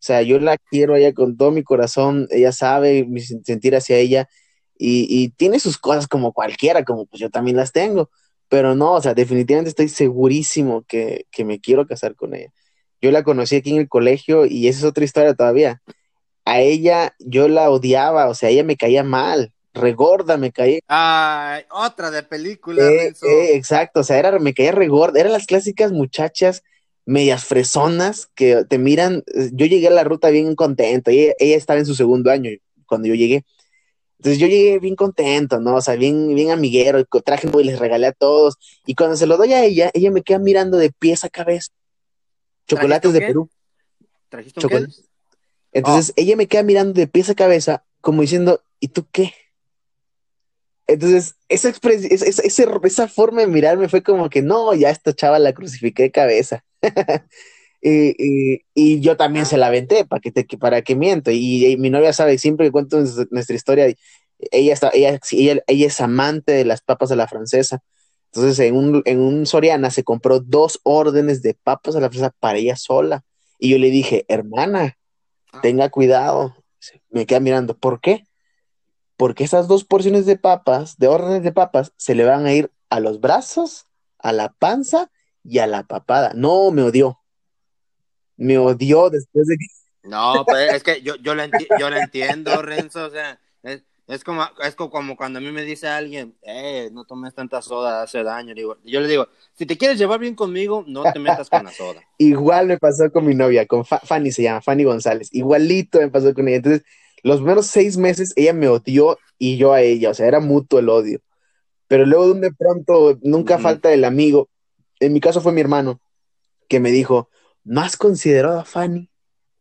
[0.00, 2.28] O sea, yo la quiero a ella con todo mi corazón.
[2.30, 4.28] Ella sabe mi sen- sentir hacia ella.
[4.78, 8.10] Y, y tiene sus cosas como cualquiera, como pues yo también las tengo.
[8.48, 12.52] Pero no, o sea, definitivamente estoy segurísimo que, que me quiero casar con ella.
[13.00, 15.82] Yo la conocí aquí en el colegio y esa es otra historia todavía.
[16.44, 20.80] A ella yo la odiaba, o sea, ella me caía mal, regorda me caía.
[20.88, 25.46] Ay, otra de película, Eh, eh, exacto, o sea, era, me caía regorda, eran las
[25.46, 26.62] clásicas muchachas
[27.08, 29.24] medias fresonas que te miran.
[29.52, 32.50] Yo llegué a la ruta bien contento, ella, ella estaba en su segundo año
[32.86, 33.44] cuando yo llegué.
[34.18, 35.76] Entonces yo llegué bien contento, ¿no?
[35.76, 38.56] O sea, bien, bien amiguero, con traje nuevo y les regalé a todos.
[38.84, 41.72] Y cuando se lo doy a ella, ella me queda mirando de pies a cabeza.
[42.66, 43.26] Chocolates de qué?
[43.26, 43.48] Perú.
[44.28, 44.92] ¿Trajiste un?
[45.72, 49.32] Entonces ella me queda mirando de pies a cabeza, como diciendo, ¿y tú qué?
[50.88, 55.38] Entonces, esa, esa, esa- esa forma de mirarme fue como que, no, ya esta chava
[55.40, 56.64] la crucifiqué de cabeza.
[57.82, 61.30] y, y- y yo también se la aventé, para que, te, para que miento.
[61.30, 62.98] Y, y mi novia sabe, siempre que cuento
[63.30, 63.86] nuestra historia,
[64.52, 67.80] ella, está, ella, ella, ella es amante de las papas a la francesa.
[68.32, 72.32] Entonces, en un, en un Soriana se compró dos órdenes de papas a la fresa
[72.40, 73.24] para ella sola.
[73.58, 74.98] Y yo le dije, hermana,
[75.60, 76.56] tenga cuidado.
[77.10, 78.24] Me queda mirando, ¿por qué?
[79.18, 82.70] Porque esas dos porciones de papas, de órdenes de papas, se le van a ir
[82.88, 83.84] a los brazos,
[84.18, 85.10] a la panza
[85.42, 86.32] y a la papada.
[86.36, 87.18] No, me odió.
[88.36, 90.08] Me odió después de que...
[90.08, 91.50] No, pues es que yo, yo, la,
[91.80, 95.62] yo la entiendo, Renzo, o sea, es, es como, es como cuando a mí me
[95.62, 98.54] dice alguien, eh, no tomes tanta soda, hace daño.
[98.54, 102.00] yo le digo, si te quieres llevar bien conmigo, no te metas con la soda.
[102.18, 105.28] Igual me pasó con mi novia, con Fanny se llama, Fanny González.
[105.32, 106.58] Igualito me pasó con ella.
[106.58, 106.84] Entonces,
[107.22, 110.78] los primeros seis meses ella me odió y yo a ella, o sea, era mutuo
[110.78, 111.20] el odio.
[111.86, 114.48] Pero luego de pronto nunca falta el amigo.
[115.00, 116.00] En mi caso fue mi hermano,
[116.68, 117.30] que me dijo,
[117.64, 119.10] ¿no has considerado a Fanny?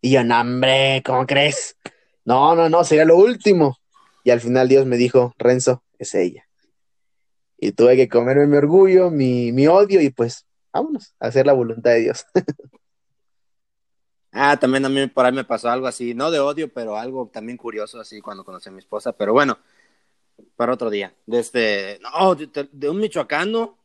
[0.02, 1.78] Y yo, no, hombre, ¿cómo crees?
[2.26, 3.78] No, no, no, sería lo último.
[4.24, 6.48] Y al final Dios me dijo, Renzo, es ella.
[7.58, 11.54] Y tuve que comerme mi orgullo, mi, mi odio y pues vámonos a hacer la
[11.54, 12.26] voluntad de Dios.
[14.38, 17.30] ah, también a mí por ahí me pasó algo así, no de odio, pero algo
[17.32, 19.12] también curioso así cuando conocí a mi esposa.
[19.12, 19.58] Pero bueno,
[20.56, 21.14] para otro día.
[21.26, 23.78] Desde, este, no, de, un michoacano,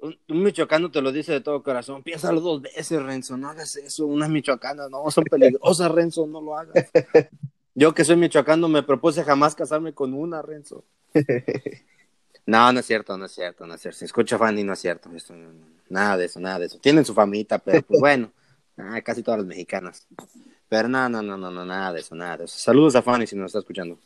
[0.00, 2.02] un, michoacano te lo dice de todo corazón.
[2.02, 4.06] Piénsalo dos veces, Renzo, no hagas eso.
[4.06, 6.90] Unas michoacanas, no, son peligrosas, Renzo, no lo hagas.
[7.74, 10.84] Yo que soy michoacano me propuse jamás casarme con una, Renzo.
[12.44, 14.04] No, no es cierto, no es cierto, no es cierto.
[14.04, 15.08] Escucha Fanny, no es cierto.
[15.88, 16.78] nada de eso, nada de eso.
[16.78, 18.32] Tienen su famita, pero pues bueno,
[18.78, 20.06] ah, casi todas las mexicanas.
[20.68, 22.58] Pero no, no, no, no, no, nada de eso, nada de eso.
[22.58, 23.98] Saludos a Fanny si nos está escuchando.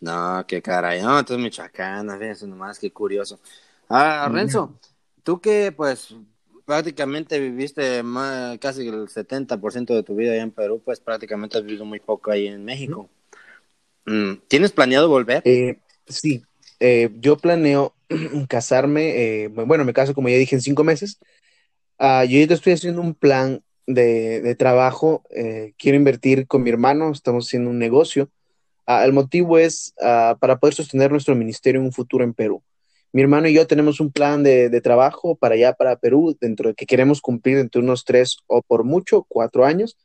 [0.00, 1.02] No, qué caray.
[1.02, 3.38] No, entonces michoacana, eso nomás, qué curioso.
[3.88, 4.74] Ah, Renzo,
[5.22, 6.14] tú que pues
[6.64, 8.02] prácticamente viviste
[8.60, 12.30] casi el 70% de tu vida allá en Perú, pues prácticamente has vivido muy poco
[12.30, 13.08] ahí en México.
[14.06, 15.42] Mm, ¿Tienes planeado volver?
[15.44, 16.42] Eh, sí,
[16.78, 17.94] eh, yo planeo
[18.48, 21.18] casarme, eh, bueno, me caso como ya dije en cinco meses.
[22.00, 25.22] Uh, yo ya estoy haciendo un plan de, trabajo,
[25.76, 28.30] quiero invertir con mi hermano, estamos haciendo un negocio.
[28.86, 32.62] Ah, el motivo es ah, para poder sostener nuestro ministerio en un futuro en Perú
[33.12, 36.74] mi hermano y yo tenemos un plan de, trabajo para allá, para Perú, dentro de
[36.74, 39.98] que queremos cumplir entre unos tres o por mucho cuatro años,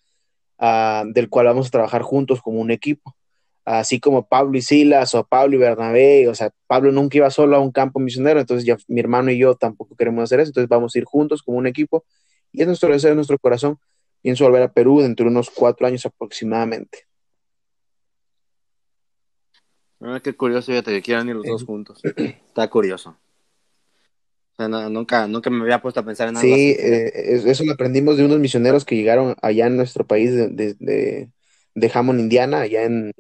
[0.58, 3.16] ah, del cual vamos a trabajar juntos como un equipo.
[3.66, 7.56] Así como Pablo y Silas o Pablo y Bernabé, o sea, Pablo nunca iba solo
[7.56, 10.70] a un campo misionero, entonces ya mi hermano y yo tampoco queremos hacer eso, entonces
[10.70, 12.06] vamos a ir juntos como un equipo
[12.52, 13.80] y es nuestro deseo, es nuestro corazón.
[14.22, 17.08] Pienso volver a Perú dentro de unos cuatro años aproximadamente.
[20.00, 22.00] Ah, qué curioso, fíjate que quieran ir los dos juntos.
[22.04, 23.18] Está curioso.
[24.52, 27.74] O sea, nunca, nunca me había puesto a pensar en algo sí, eh, eso lo
[27.74, 32.84] aprendimos de unos misioneros que llegaron allá en nuestro país de, de, Hammond, Indiana, allá
[32.84, 33.12] en,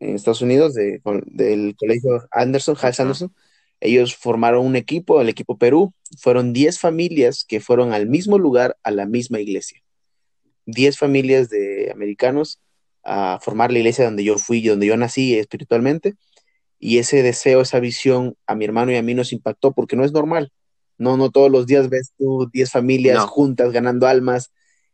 [0.00, 3.34] Estados Unidos, del colegio Anderson, Hals Anderson.
[3.80, 5.92] Ellos formaron un equipo, el equipo Perú.
[6.18, 9.82] Fueron 10 familias que fueron al mismo lugar, a la misma iglesia.
[10.66, 12.60] 10 familias de americanos
[13.04, 16.14] a formar la iglesia donde yo fui, donde yo nací espiritualmente.
[16.78, 20.04] Y ese deseo, esa visión a mi hermano y a mí nos impactó porque no
[20.04, 20.52] es normal.
[20.96, 24.52] No, no todos los días ves tú 10 familias juntas ganando almas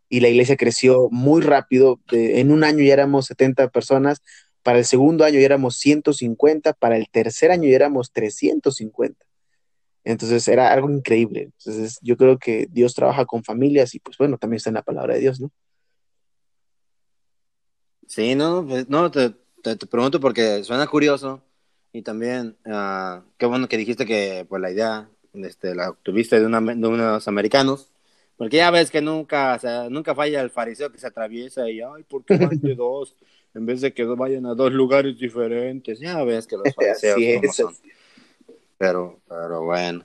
[0.09, 2.01] y la iglesia creció muy rápido.
[2.13, 4.23] en un año ya éramos 70 personas,
[4.65, 9.25] para el segundo año ya éramos 150, para el tercer año ya éramos 350.
[10.03, 11.53] Entonces era algo increíble.
[11.59, 14.83] Entonces yo creo que Dios trabaja con familias y pues bueno, también está en la
[14.83, 15.53] palabra de Dios, ¿no?
[18.07, 21.43] Sí, no, pues, no, te, te, pregunto porque suena curioso
[21.93, 26.47] y también, uh, qué bueno que dijiste que pues la idea este, la obtuviste de,
[26.47, 27.93] una, de unos americanos,
[28.37, 31.81] porque ya ves que nunca, o sea, nunca falla el fariseo que se atraviesa y,
[31.81, 33.17] ay, ¿por qué van de dos?
[33.55, 37.75] En vez de que vayan a dos lugares diferentes, ya ves que los fariseos son.
[38.77, 40.05] Pero, pero bueno.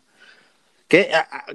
[0.88, 1.10] ¿Qué,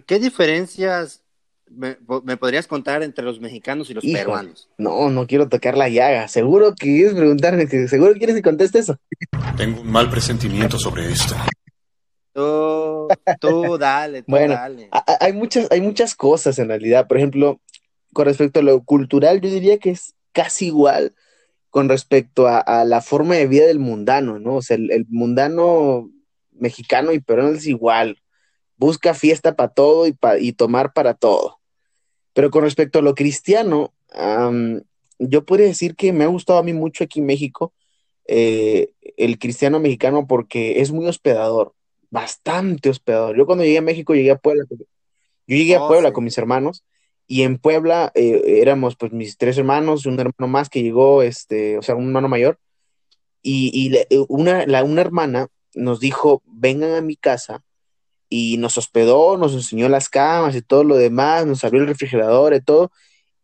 [0.06, 1.22] ¿Qué diferencias
[1.70, 1.96] me,
[2.36, 4.68] podrías contar entre los mexicanos y los peruanos?
[4.78, 6.28] No, no quiero tocar la llaga.
[6.28, 8.96] Seguro que quieres preguntarme, seguro quieres que conteste eso.
[9.56, 11.34] Tengo un mal presentimiento sobre esto.
[12.32, 13.08] Tú,
[13.40, 14.88] tú dale, tú bueno, dale.
[15.20, 17.06] Hay muchas, hay muchas cosas en realidad.
[17.06, 17.60] Por ejemplo,
[18.12, 21.14] con respecto a lo cultural, yo diría que es casi igual
[21.74, 24.54] con respecto a, la forma de vida del mundano, ¿no?
[24.54, 26.08] O sea, el, mundano
[26.52, 28.22] mexicano y peruano es igual.
[28.76, 31.58] Busca fiesta para todo y, y tomar para todo.
[32.32, 33.92] Pero con respecto a lo cristiano,
[35.18, 37.74] yo podría decir que me ha gustado a mí mucho aquí en México
[38.28, 41.74] eh, el cristiano mexicano porque es muy hospedador,
[42.08, 43.36] bastante hospedador.
[43.36, 44.76] Yo cuando llegué a México llegué a Puebla, yo
[45.44, 46.84] llegué a oh, Puebla con mis hermanos
[47.26, 51.78] y en Puebla eh, éramos pues mis tres hermanos, un hermano más que llegó, este,
[51.78, 52.58] o sea, un hermano mayor
[53.42, 57.62] y, y una, la, una hermana nos dijo, vengan a mi casa
[58.28, 62.54] y nos hospedó, nos enseñó las camas y todo lo demás, nos abrió el refrigerador
[62.54, 62.90] y todo,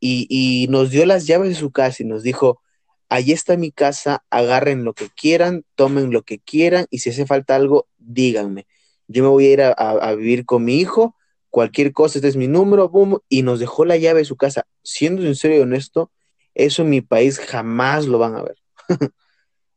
[0.00, 2.60] y, y nos dio las llaves de su casa y nos dijo,
[3.08, 7.26] ahí está mi casa, agarren lo que quieran, tomen lo que quieran y si hace
[7.26, 8.66] falta algo, díganme.
[9.08, 11.16] Yo me voy a ir a- a vivir con mi hijo,
[11.50, 14.64] cualquier cosa, este es mi número, boom, y nos dejó la llave de su casa.
[14.82, 16.10] Siendo sincero y honesto,
[16.54, 18.56] eso en mi país jamás lo van a ver.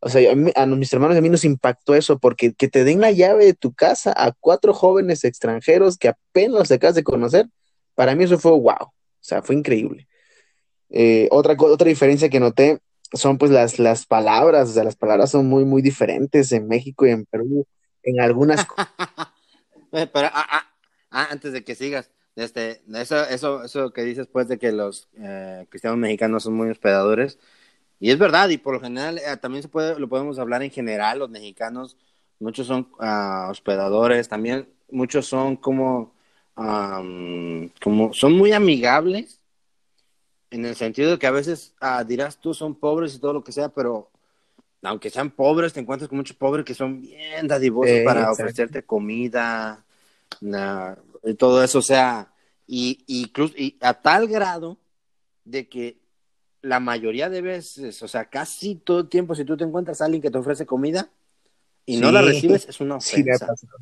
[0.05, 2.99] O sea, a, a mis hermanos a mí nos impactó eso, porque que te den
[2.99, 7.47] la llave de tu casa a cuatro jóvenes extranjeros que apenas acabas de conocer,
[7.95, 10.09] para mí eso fue wow, o sea, fue increíble.
[10.89, 12.80] Eh, otra, otra diferencia que noté
[13.13, 17.05] son pues las, las palabras, o sea, las palabras son muy, muy diferentes en México
[17.05, 17.65] y en Perú,
[18.03, 18.67] en algunas
[19.91, 20.72] Pero ah, ah,
[21.14, 25.07] ah, antes de que sigas, este, eso, eso, eso que dices pues de que los
[25.18, 27.39] eh, cristianos mexicanos son muy hospedadores,
[27.99, 30.72] y es verdad, y por lo general eh, también se puede, lo podemos hablar en
[30.72, 31.97] general, los mexicanos,
[32.39, 36.14] muchos son ah, hospedadores, también muchos son como,
[36.55, 39.39] am, como, son muy amigables,
[40.51, 43.43] en el sentido de que a veces ah, dirás tú son pobres y todo lo
[43.43, 44.09] que sea, pero
[44.84, 48.43] aunque sean pobres, te encuentras con muchos pobres que son bien dadivosos Eh, para exacto.
[48.43, 49.82] ofrecerte comida,
[50.41, 52.34] na- y todo eso, o sea,
[52.67, 54.77] y, y incluso, y a tal grado
[55.45, 55.99] de que
[56.61, 60.05] la mayoría de veces, o sea, casi todo el tiempo, si tú te encuentras a
[60.05, 61.09] alguien que te ofrece comida
[61.86, 62.27] y no la Sí.
[62.27, 63.47] recibes, es una Sí, ofensa.
[63.47, 63.77] pasado.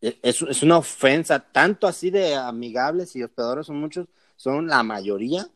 [0.00, 4.06] es, es una ofensa, tanto así de amigables y hospedadores son muchos,
[4.36, 5.48] son la mayoría,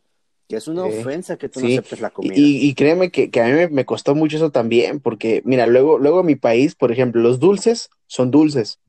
[0.49, 0.99] que es una Sí.
[1.01, 2.35] ofensa que tú no Sí, aceptes la comida.
[2.37, 5.67] Y, y créeme que, que a mí me, me costó mucho eso también, porque mira,
[5.67, 8.81] luego, luego en mi país, por ejemplo, los dulces son dulces,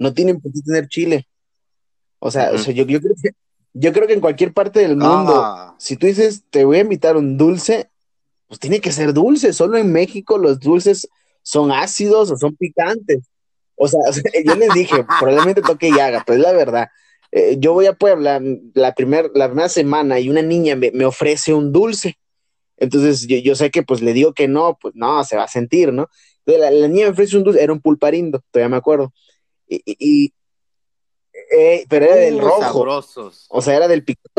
[0.00, 1.28] no tienen por qué tener chile.
[2.18, 3.30] O sea, o sea, yo, yo creo que,
[3.74, 5.76] yo creo que en cualquier parte del mundo, Ah.
[5.78, 7.90] si tú dices, te voy a invitar un dulce,
[8.48, 9.52] pues tiene que ser dulce.
[9.52, 11.06] Solo en México los dulces
[11.42, 13.24] son ácidos o son picantes.
[13.76, 16.88] O sea, o sea, yo les dije, probablemente toque llaga, pero es la verdad.
[17.30, 18.40] Eh, yo voy a Puebla
[18.74, 22.18] la, primer, la primera semana y una niña me, me ofrece un dulce.
[22.78, 25.48] Entonces yo, yo sé que pues le digo que no, pues no, se va a
[25.48, 26.08] sentir, ¿no?
[26.46, 29.12] Entonces la, la niña me ofrece un dulce, era un pulparindo, todavía me acuerdo.
[29.72, 30.32] Y, y- y-
[31.56, 32.60] eh, pero era del Uh, rojo.
[32.60, 33.46] sabrosos.
[33.50, 34.34] O sea, era del picoso.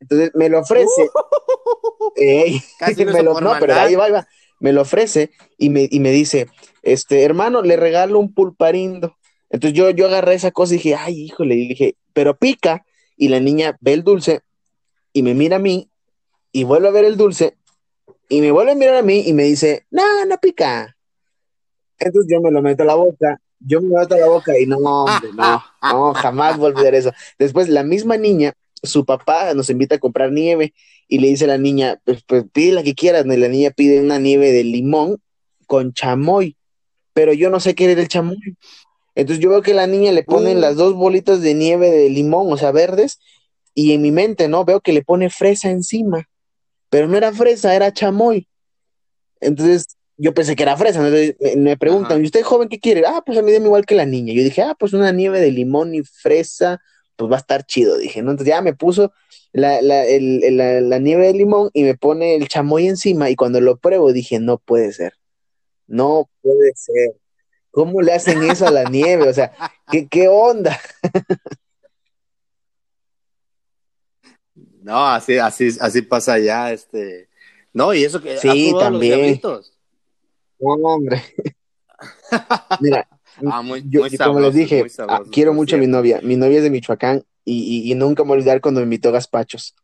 [0.00, 1.08] Entonces me lo ofrece.
[2.16, 4.26] Ey, Casi me lo- no, pero ahí va, ahí va.
[4.58, 6.48] Me lo ofrece y me, y me dice,
[6.82, 9.16] este, hermano, le regalo un pulparindo.
[9.50, 12.84] Entonces yo, yo agarré esa cosa y dije, ay, híjole, y le dije, pero pica.
[13.16, 14.40] Y la niña ve el dulce
[15.12, 15.88] y me mira a mí
[16.52, 17.56] y vuelve a ver el dulce
[18.28, 20.96] y me vuelve a mirar a mí y me dice, no, no pica.
[21.98, 24.78] Entonces yo me lo meto a la boca, yo me meto la boca y no,
[24.78, 27.12] hombre, no, no, jamás voy a olvidar eso.
[27.38, 28.52] Después la misma niña,
[28.82, 30.74] su papá nos invita a comprar nieve
[31.08, 33.70] y le dice a la niña, pues, pues pide la que quieras, y la niña
[33.70, 35.18] pide una nieve de limón
[35.66, 36.56] con chamoy,
[37.12, 38.36] pero yo no sé qué era el chamoy.
[39.14, 40.60] Entonces yo veo que la niña le ponen Uh.
[40.60, 43.18] las dos bolitas de nieve de limón, o sea, verdes,
[43.74, 44.64] y en mi mente, ¿no?
[44.64, 46.28] Veo que le pone fresa encima,
[46.90, 48.48] pero no era fresa, era chamoy.
[49.40, 50.98] Entonces yo pensé que era fresa.
[51.06, 52.20] Entonces me, preguntan, Ajá.
[52.20, 53.04] ¿y usted joven qué quiere?
[53.06, 54.32] Ah, pues a mí deme igual que la niña.
[54.34, 56.80] Yo dije, ah, pues una nieve de limón y fresa,
[57.16, 58.30] pues va a estar chido, dije, ¿no?
[58.30, 59.12] Entonces ya me puso
[59.52, 63.36] la, la, el- la, la nieve de limón y me pone el chamoy encima y
[63.36, 65.14] cuando lo pruebo dije, no puede ser,
[65.86, 67.14] no puede ser.
[67.70, 69.28] ¿Cómo le hacen eso a la nieve?
[69.28, 69.52] O sea,
[69.90, 70.78] ¿qué, qué onda?
[74.82, 77.28] No, así, así, así pasa allá, este.
[77.72, 79.40] No, y eso que Sí, ¿has probado también.
[79.42, 79.75] los
[80.60, 81.22] hombre.
[82.80, 83.08] Mira,
[83.50, 86.20] Ah, muy, yo, muy como les dije, muy ah, quiero mucho a mi novia.
[86.22, 88.84] Mi novia es de Michoacán y, y- y nunca me voy a olvidar cuando me
[88.84, 89.74] invitó a gazpachos.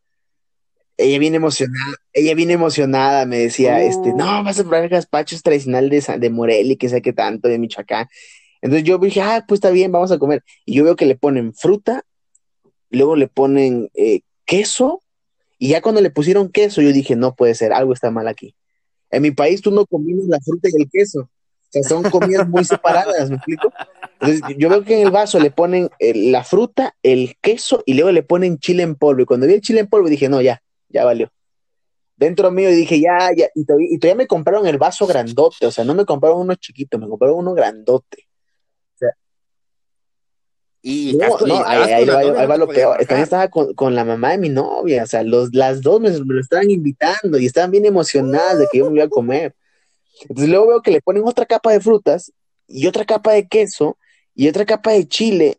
[0.97, 5.91] Ella viene emocionada, ella viene emocionada, me decía, este, no, vas a probar gazpachos tradicional
[5.91, 8.09] de, de Morelia, que sé qué tanto, de Michoacán.
[8.63, 10.43] Entonces yo dije, ah, pues está bien, vamos a comer.
[10.65, 12.05] Y yo veo que le ponen fruta,
[12.91, 15.03] luego le ponen eh, queso,
[15.59, 18.55] y ya cuando le pusieron queso, yo dije, no puede ser, algo está mal aquí.
[19.13, 21.21] En mi país tú no combinas la fruta y el queso.
[21.21, 21.29] O
[21.69, 23.73] sea, son comidas muy separadas, ¿me explico?
[24.21, 27.95] Entonces, yo veo que en el vaso le ponen eh, la fruta, el queso y
[27.95, 29.23] luego le ponen chile en polvo.
[29.23, 31.31] Y cuando vi el chile en polvo dije, no, ya, ya valió.
[32.17, 33.49] Dentro mío dije, ya, ya.
[33.55, 35.67] Y todavía, y todavía me compraron el vaso grandote.
[35.67, 38.27] O sea, no me compraron uno chiquito, me compraron uno grandote.
[40.85, 42.91] Y No, no, ahí, ahí va, ahí va lo peor.
[42.91, 43.07] bajar.
[43.07, 45.05] También estaba con, con la mamá de mi novia.
[45.05, 48.67] O sea, los, las dos me, me lo estaban invitando y estaban bien emocionadas de
[48.71, 49.55] que yo me iba a comer.
[50.23, 52.33] Entonces luego veo que le ponen otra capa de frutas
[52.67, 53.97] y otra capa de queso
[54.35, 55.57] y otra capa de chile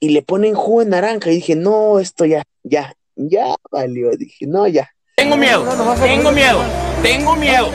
[0.00, 1.30] y le ponen jugo de naranja.
[1.30, 4.10] Y dije, no, esto ya, ya, ya valió.
[4.16, 4.90] Dije, no, ya.
[5.16, 5.64] Tengo miedo,
[6.02, 6.60] tengo miedo,
[7.02, 7.68] tengo miedo,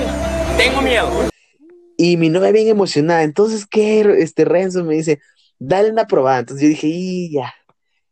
[0.58, 1.10] tengo miedo.
[1.97, 4.02] Y mi novia bien emocionada, entonces, ¿qué?
[4.20, 5.20] Este Renzo me dice,
[5.60, 6.39] dale una probada.
[6.39, 7.53] Entonces yo dije, y ya,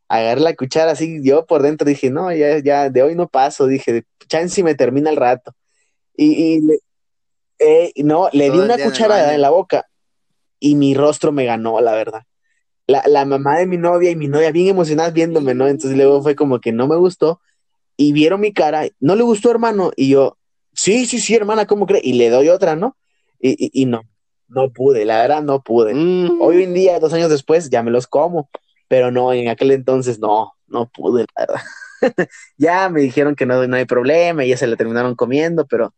[0.07, 3.67] agarré la cuchara así, yo por dentro dije, no, ya, ya, de hoy no paso,
[3.67, 5.53] dije, chance me termina el rato.
[6.15, 6.79] Y, y le-
[7.59, 9.87] eh, no, le di Todo una cucharada en la boca
[10.59, 12.23] y mi rostro me ganó, la verdad.
[12.87, 15.67] La, la mamá de mi novia y mi novia bien emocionadas viéndome, ¿no?
[15.67, 17.41] Entonces luego fue como que no me gustó
[17.97, 20.37] y vieron mi cara, no le gustó, hermano, y yo,
[20.73, 22.01] sí, sí, sí, hermana, ¿cómo cree?
[22.03, 22.97] Y le doy otra, ¿no?
[23.39, 24.01] Y, y, y no,
[24.47, 25.93] no pude, la verdad no pude.
[25.93, 26.41] Mm.
[26.41, 28.49] Hoy en día, dos años después, ya me los como,
[28.87, 31.61] pero no, en aquel entonces no, no pude, la verdad.
[32.57, 35.93] ya me dijeron que no, no hay problema y ya se la terminaron comiendo, pero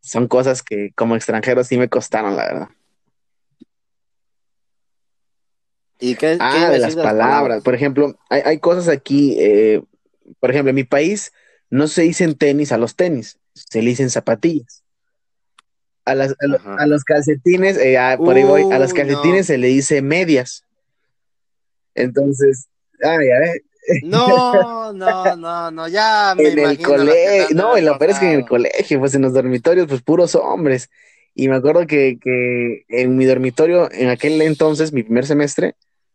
[0.00, 2.68] son cosas que como extranjero sí me costaron, la verdad.
[5.98, 7.62] ¿Y qué, Ah, de las palabras.
[7.62, 9.82] Por ejemplo, hay, hay cosas aquí, eh,
[10.40, 11.32] por ejemplo, en mi país
[11.70, 14.83] no se dicen tenis a los tenis, se le dicen zapatillas.
[16.04, 16.76] A, las- a, lo- Ajá.
[16.76, 19.44] a los calcetines, eh, ah, por ahí voy, a los Uy, calcetines no.
[19.44, 20.64] se le dice medias.
[21.94, 22.68] Entonces,
[23.02, 23.62] ay, a ver,
[24.02, 28.26] No, no, no, no, ya me en el colegio, no, y lo peor es que
[28.32, 30.88] en el colegio, pues en los dormitorios, pues puros hombres.
[31.34, 35.74] Y me acuerdo que, que en mi dormitorio, en aquel entonces, mi primer semestre,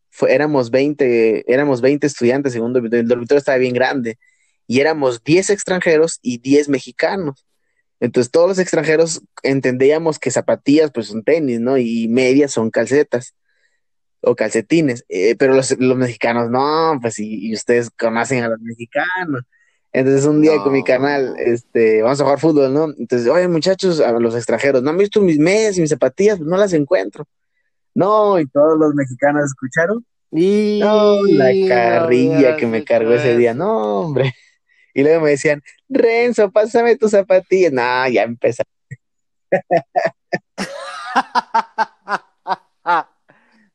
[0.10, 4.18] fue, éramos 20, éramos 20 estudiantes, en un dormitorio, el dormitorio estaba bien grande,
[4.66, 7.46] y éramos 10 extranjeros y 10 mexicanos.
[8.00, 11.78] Entonces todos los extranjeros entendíamos que zapatillas pues son tenis, ¿no?
[11.78, 13.36] Y medias son calcetas
[14.22, 18.60] o calcetines, eh, pero los, los mexicanos no, pues y, y ustedes conocen a los
[18.62, 19.44] mexicanos.
[19.92, 22.94] Entonces un día con mi canal, este, vamos a jugar fútbol, ¿no?
[22.98, 26.38] Entonces, oye muchachos, a los extranjeros, ¿no han visto mis medias y mis zapatillas?
[26.38, 27.28] Pues no las encuentro.
[27.96, 30.06] No, y todos los mexicanos escucharon.
[30.32, 34.34] Y No, la carrilla que me cargó ese día, no, hombre.
[34.92, 37.74] Y luego me decían, Renzo, pásame tus zapatillas.
[37.74, 38.64] No, ya empezó.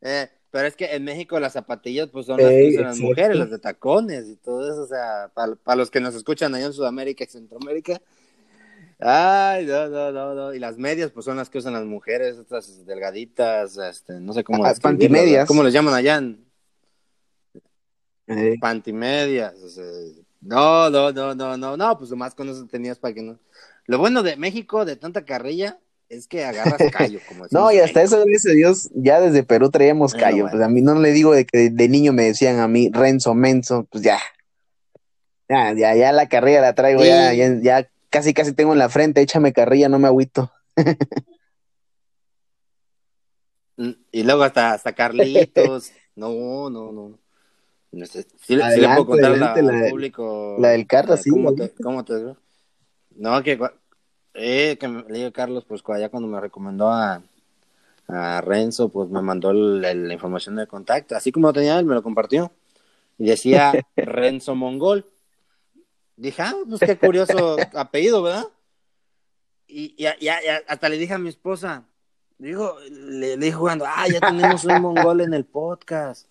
[0.06, 3.50] Eh, pero es que en México las zapatillas pues son las usan las mujeres, las
[3.50, 7.24] de tacones y todo eso, o sea, para, los que nos escuchan allá en Sudamérica
[7.24, 8.00] y Centroamérica.
[9.00, 10.54] Ay, no, no, no, no.
[10.54, 14.44] Y las medias pues son las que usan las mujeres, estas delgaditas, este, no sé
[14.44, 15.48] cómo Ah, describirlas, pantimedias.
[15.48, 16.16] ¿Cómo les llaman allá?
[16.18, 16.44] En
[18.26, 19.54] Eh, pantimedias.
[19.54, 19.84] o sea,
[20.44, 23.38] no, no, no, no, no, no, pues nomás con eso tenías para que no.
[23.86, 25.78] Lo bueno de México, de tanta carrilla,
[26.08, 29.70] es que agarras callo, como No, y hasta eso, gracias a Dios, ya desde Perú
[29.70, 30.42] traíamos Bueno, callo.
[30.44, 30.50] bueno.
[30.52, 33.34] Pues a mí no le digo de que de niño me decían a mí Renzo,
[33.34, 34.18] Menzo, pues ya.
[35.48, 37.08] Ya, ya, ya la carrilla la traigo, Sí.
[37.08, 40.50] ya, ya casi, casi tengo en la frente, échame carrilla, no me agüito.
[43.76, 45.90] Mm, Y luego hasta, hasta Carlitos.
[46.16, 47.18] No, no, no.
[47.94, 50.56] No sé, Sí, le- puedo contar la- adelante, la al público.
[50.58, 52.36] la del Carlos, eh, sí, ¿Cómo te, cómo te digo?
[53.16, 53.58] No, que,
[54.34, 57.22] eh, que le a Carlos, pues allá cuando me recomendó a,
[58.08, 61.14] a Renzo, pues me mandó la información de contacto.
[61.16, 62.50] Así como lo tenía él, me lo compartió.
[63.18, 65.06] Y decía Renzo Mongol.
[66.16, 68.46] Dije, ah, pues qué curioso apellido, ¿verdad?
[69.66, 70.28] Y, y, y- y
[70.66, 71.84] hasta le dije a mi esposa,
[72.38, 76.26] digo, le, le dije jugando, ah, ya tenemos un mongol en el podcast.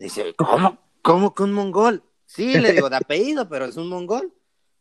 [0.00, 0.78] Dice, ¿cómo?
[1.02, 2.02] ¿Cómo que un mongol?
[2.26, 4.32] Sí, le digo, de apellido, pero es un mongol.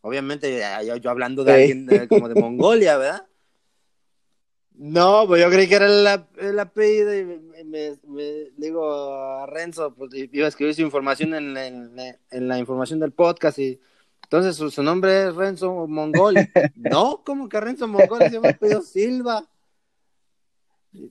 [0.01, 1.59] Obviamente, ya- yo, yo hablando de Sí.
[1.59, 3.28] alguien de- como de Mongolia, ¿verdad?
[4.76, 9.13] No, pues yo creí que era el, ap- el apellido y me, me- me- digo
[9.13, 12.99] a Renzo, pues iba a escribir su información en, la- en la- en la información
[13.01, 13.78] del podcast y
[14.24, 16.36] entonces su, su nombre es Renzo Mongol.
[16.76, 18.20] No, ¿cómo que Renzo Mongol?
[18.20, 19.45] Se llama apellido Silva.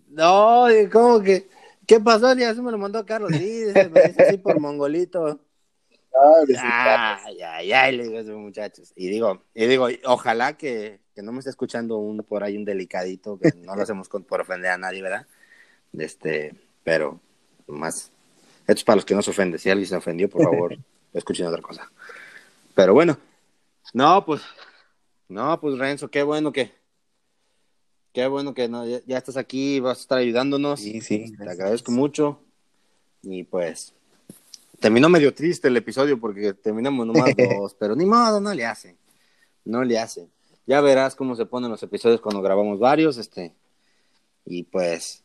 [0.08, 1.48] No, ¿cómo que?
[1.88, 2.38] ¿Qué pasó?
[2.38, 3.30] Y así me lo mandó Carlos.
[3.32, 5.40] Sí, dice, me dice así por mongolito.
[6.12, 8.92] Ay, ay, ay, le digo a esos muchachos.
[8.94, 12.66] Y digo, y digo, ojalá que, que no me esté escuchando un por ahí un
[12.66, 15.26] delicadito, que no lo hacemos con, por ofender a nadie, ¿verdad?
[15.96, 17.20] Este, pero
[17.66, 18.12] más.
[18.66, 19.58] Esto es para los que no se ofenden.
[19.58, 20.76] Si alguien se ofendió, por favor,
[21.14, 21.90] escuchen otra cosa.
[22.74, 23.16] Pero bueno,
[23.94, 24.42] no, pues,
[25.28, 26.70] no, pues Renzo, qué bueno que,
[28.12, 30.80] qué bueno que no, ya, ya estás aquí, vas a estar ayudándonos.
[30.80, 31.32] Sí, sí.
[31.36, 32.40] Te agradezco mucho.
[33.22, 33.94] Y pues,
[34.80, 38.96] terminó medio triste el episodio porque terminamos nomás dos, pero ni modo, no le hace.
[39.64, 40.28] No le hace.
[40.66, 43.54] Ya verás cómo se ponen los episodios cuando grabamos varios, este.
[44.44, 45.22] Y pues,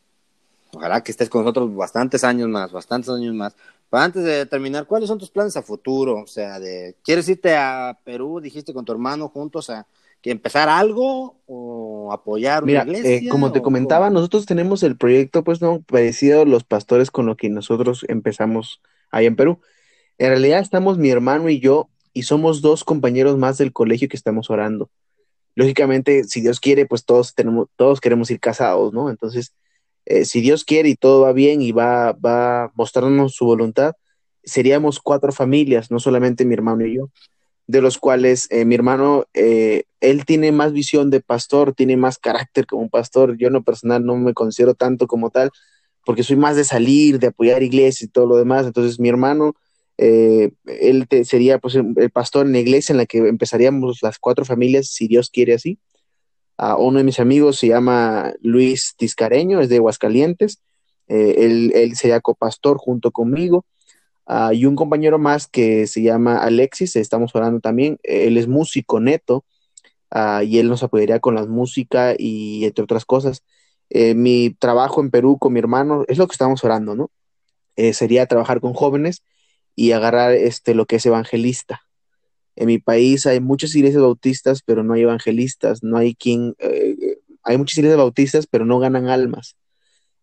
[0.72, 3.54] ojalá que estés con nosotros bastantes años más, bastantes años más.
[3.90, 6.22] Pero antes de terminar, ¿cuáles son tus planes a futuro?
[6.22, 9.86] O sea, de ¿quieres irte a Perú, dijiste con tu hermano juntos a
[10.20, 11.63] que empezar algo o
[12.12, 13.16] apoyar una Mira, iglesia?
[13.16, 17.10] eh, como te o comentaba, nosotros tenemos el proyecto, pues, no, parecido a los pastores
[17.10, 18.80] con lo que nosotros empezamos
[19.10, 19.60] ahí en Perú.
[20.18, 24.16] En realidad estamos mi hermano y yo, y somos dos compañeros más del colegio que
[24.16, 24.90] estamos orando.
[25.56, 29.10] lógicamente, si Dios quiere, pues todos tenemos, todos queremos ir casados, ¿no?
[29.10, 29.54] Entonces,
[30.06, 33.92] eh, si Dios quiere y todo va bien y va, va mostrarnos su voluntad,
[34.44, 37.10] seríamos cuatro familias, no solamente mi hermano y yo,
[37.66, 42.18] de los cuales eh, mi hermano, eh, él tiene más visión de pastor, tiene más
[42.18, 43.36] carácter como pastor.
[43.38, 45.50] Yo en lo personal no me considero tanto como tal,
[46.04, 48.66] porque soy más de salir, de apoyar iglesias y todo lo demás.
[48.66, 49.54] Entonces mi hermano,
[49.96, 54.44] eh, él sería pues el pastor en la iglesia en la que empezaríamos las cuatro
[54.44, 55.78] familias, si Dios quiere así.
[56.56, 60.60] a uno de mis amigos se llama Luis Tiscareño, es de Aguascalientes.
[61.08, 63.64] él, él sería copastor junto conmigo.
[64.26, 68.98] Uh, y un compañero más que se llama Alexis, estamos hablando también, él es músico
[68.98, 69.44] neto
[70.14, 73.42] uh, y él nos apoyaría con la música y entre otras cosas.
[73.90, 77.10] Eh, mi trabajo en Perú con mi hermano es lo que estamos orando, ¿no?
[77.76, 79.22] Eh, sería trabajar con jóvenes
[79.76, 81.82] y agarrar este, lo que es evangelista.
[82.56, 87.18] En mi país hay muchas iglesias bautistas, pero no hay evangelistas, no hay quien, eh,
[87.42, 89.56] hay muchas iglesias bautistas, pero no ganan almas.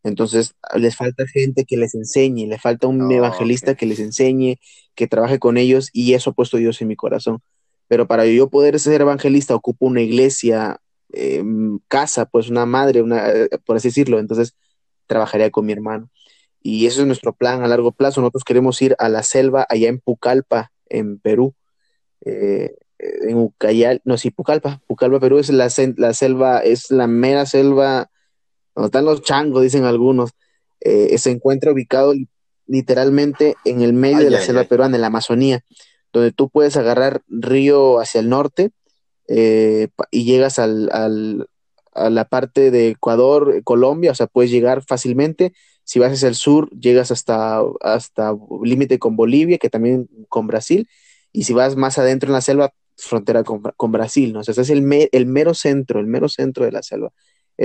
[0.04, 4.60] Entonces, les falta gente que les enseñe, le falta un Oh, evangelista que les enseñe,
[4.96, 7.40] que trabaje con ellos, y eso ha puesto Dios en mi corazón.
[7.88, 10.80] Pero para yo poder ser evangelista, ocupo una iglesia,
[11.14, 11.44] eh,
[11.88, 14.20] casa, pues una madre, una, eh, por así decirlo.
[14.20, 14.56] Entonces,
[15.08, 16.10] trabajaría con mi hermano.
[16.64, 18.22] Y eso es nuestro plan a largo plazo.
[18.22, 21.54] Nosotros queremos ir a la selva allá en Pucallpa, en Perú.
[22.24, 24.82] Eh, en Ucayal, no, sí, Pucallpa.
[24.88, 28.10] Pucallpa, Perú es la selva, es la mera selva
[28.76, 30.32] donde están los changos, dicen algunos,
[30.80, 32.28] eh, se encuentra ubicado li-
[32.68, 34.68] literalmente en el medio Ay, de la ay, selva ay.
[34.68, 35.62] peruana, en la Amazonía,
[36.14, 38.72] donde tú puedes agarrar río hacia el norte
[39.28, 41.48] eh, y llegas al, al-
[41.94, 45.54] a la parte de Ecuador, eh, Colombia, o sea, puedes llegar fácilmente.
[45.84, 50.88] Si vas hacia el sur, llegas hasta, hasta límite con Bolivia, que también con Brasil,
[51.34, 54.40] y si vas más adentro en la selva, frontera con, con Brasil, ¿no?
[54.42, 57.12] O sea, es el, me- el mero centro, el mero centro de la selva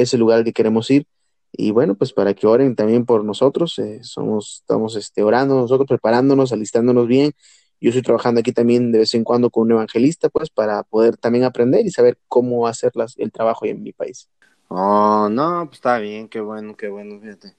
[0.02, 1.06] es el lugar al que queremos ir.
[1.52, 5.88] Y bueno, pues para que oren también por nosotros, eh, somos, estamos este, orando nosotros,
[5.88, 7.32] preparándonos, alistándonos bien.
[7.80, 11.16] Yo estoy trabajando aquí también de vez en cuando con un evangelista, pues para poder
[11.16, 14.28] también aprender y saber cómo hacer las, el trabajo en mi país.
[14.68, 17.54] Oh, no, pues está bien, qué bueno, qué bueno, fíjate.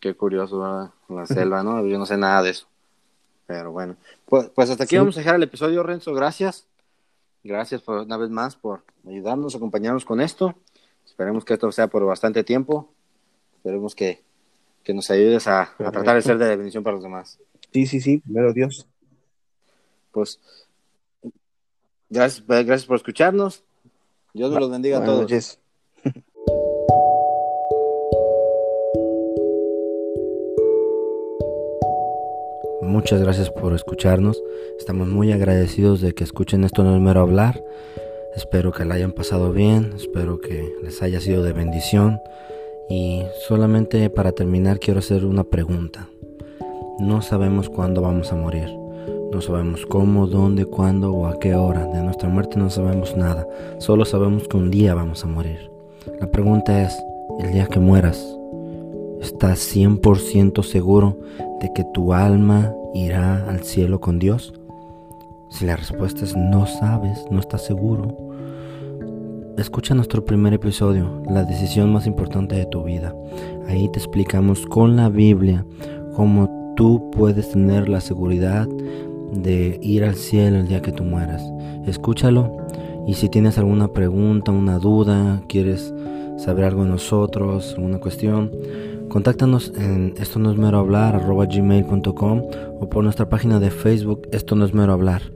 [0.00, 0.90] Qué curioso, ¿verdad?
[1.08, 1.86] La selva, ¿no?
[1.86, 2.66] Yo no sé nada de eso.
[3.46, 3.96] Pero bueno,
[4.26, 4.98] pues, pues hasta aquí Sí.
[4.98, 6.12] vamos a dejar el episodio, Renzo.
[6.12, 6.66] Gracias.
[7.44, 10.54] Gracias por, una vez más por ayudarnos, acompañarnos con esto.
[11.16, 12.92] Esperemos que esto sea por bastante tiempo.
[13.56, 14.22] Esperemos que,
[14.84, 17.38] que nos ayudes a, a tratar de ser de bendición para los demás.
[17.72, 18.86] Sí, sí, sí, primero Dios.
[20.12, 20.38] Pues,
[22.10, 23.64] gracias, gracias por escucharnos.
[24.34, 25.22] Dios nos los bendiga a todos.
[25.22, 25.58] noches.
[32.82, 34.42] Muchas gracias por escucharnos.
[34.78, 37.64] Estamos muy agradecidos de que escuchen esto no es mero hablar.
[38.36, 42.20] Espero que la hayan pasado bien, espero que les haya sido de bendición.
[42.90, 46.08] Y solamente para terminar quiero hacer una pregunta.
[46.98, 48.68] No sabemos cuándo vamos a morir.
[49.32, 51.86] No sabemos cómo, dónde, cuándo o a qué hora.
[51.86, 53.48] De nuestra muerte no sabemos nada.
[53.78, 55.70] Solo sabemos que un día vamos a morir.
[56.20, 56.94] La pregunta es,
[57.40, 58.22] el día que mueras,
[59.20, 61.18] ¿estás 100% seguro
[61.60, 64.52] de que tu alma irá al cielo con Dios?
[65.48, 68.25] Si la respuesta es no sabes, no estás seguro,
[69.58, 73.14] escucha nuestro primer episodio, la decisión más importante de tu vida.
[73.68, 75.64] Ahí te explicamos con la Biblia
[76.14, 78.68] cómo tú puedes tener la seguridad
[79.32, 81.42] de ir al cielo el día que tú mueras.
[81.86, 82.56] Escúchalo
[83.06, 85.94] y si tienes alguna pregunta, una duda, quieres
[86.36, 88.50] saber algo de nosotros, alguna cuestión,
[89.08, 92.42] Contáctanos en esto no es mero hablar arroba gmail.com
[92.80, 95.35] o por nuestra página de Facebook esto no es mero hablar.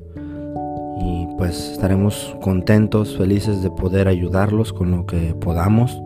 [1.00, 6.00] Y pues estaremos contentos, felices de poder ayudarlos con lo que podamos,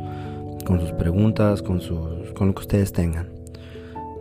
[0.65, 3.29] con sus preguntas, con, sus, con lo que ustedes tengan.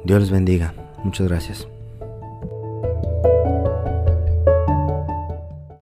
[0.04, 0.74] Dios les bendiga.
[1.04, 1.73] Muchas gracias.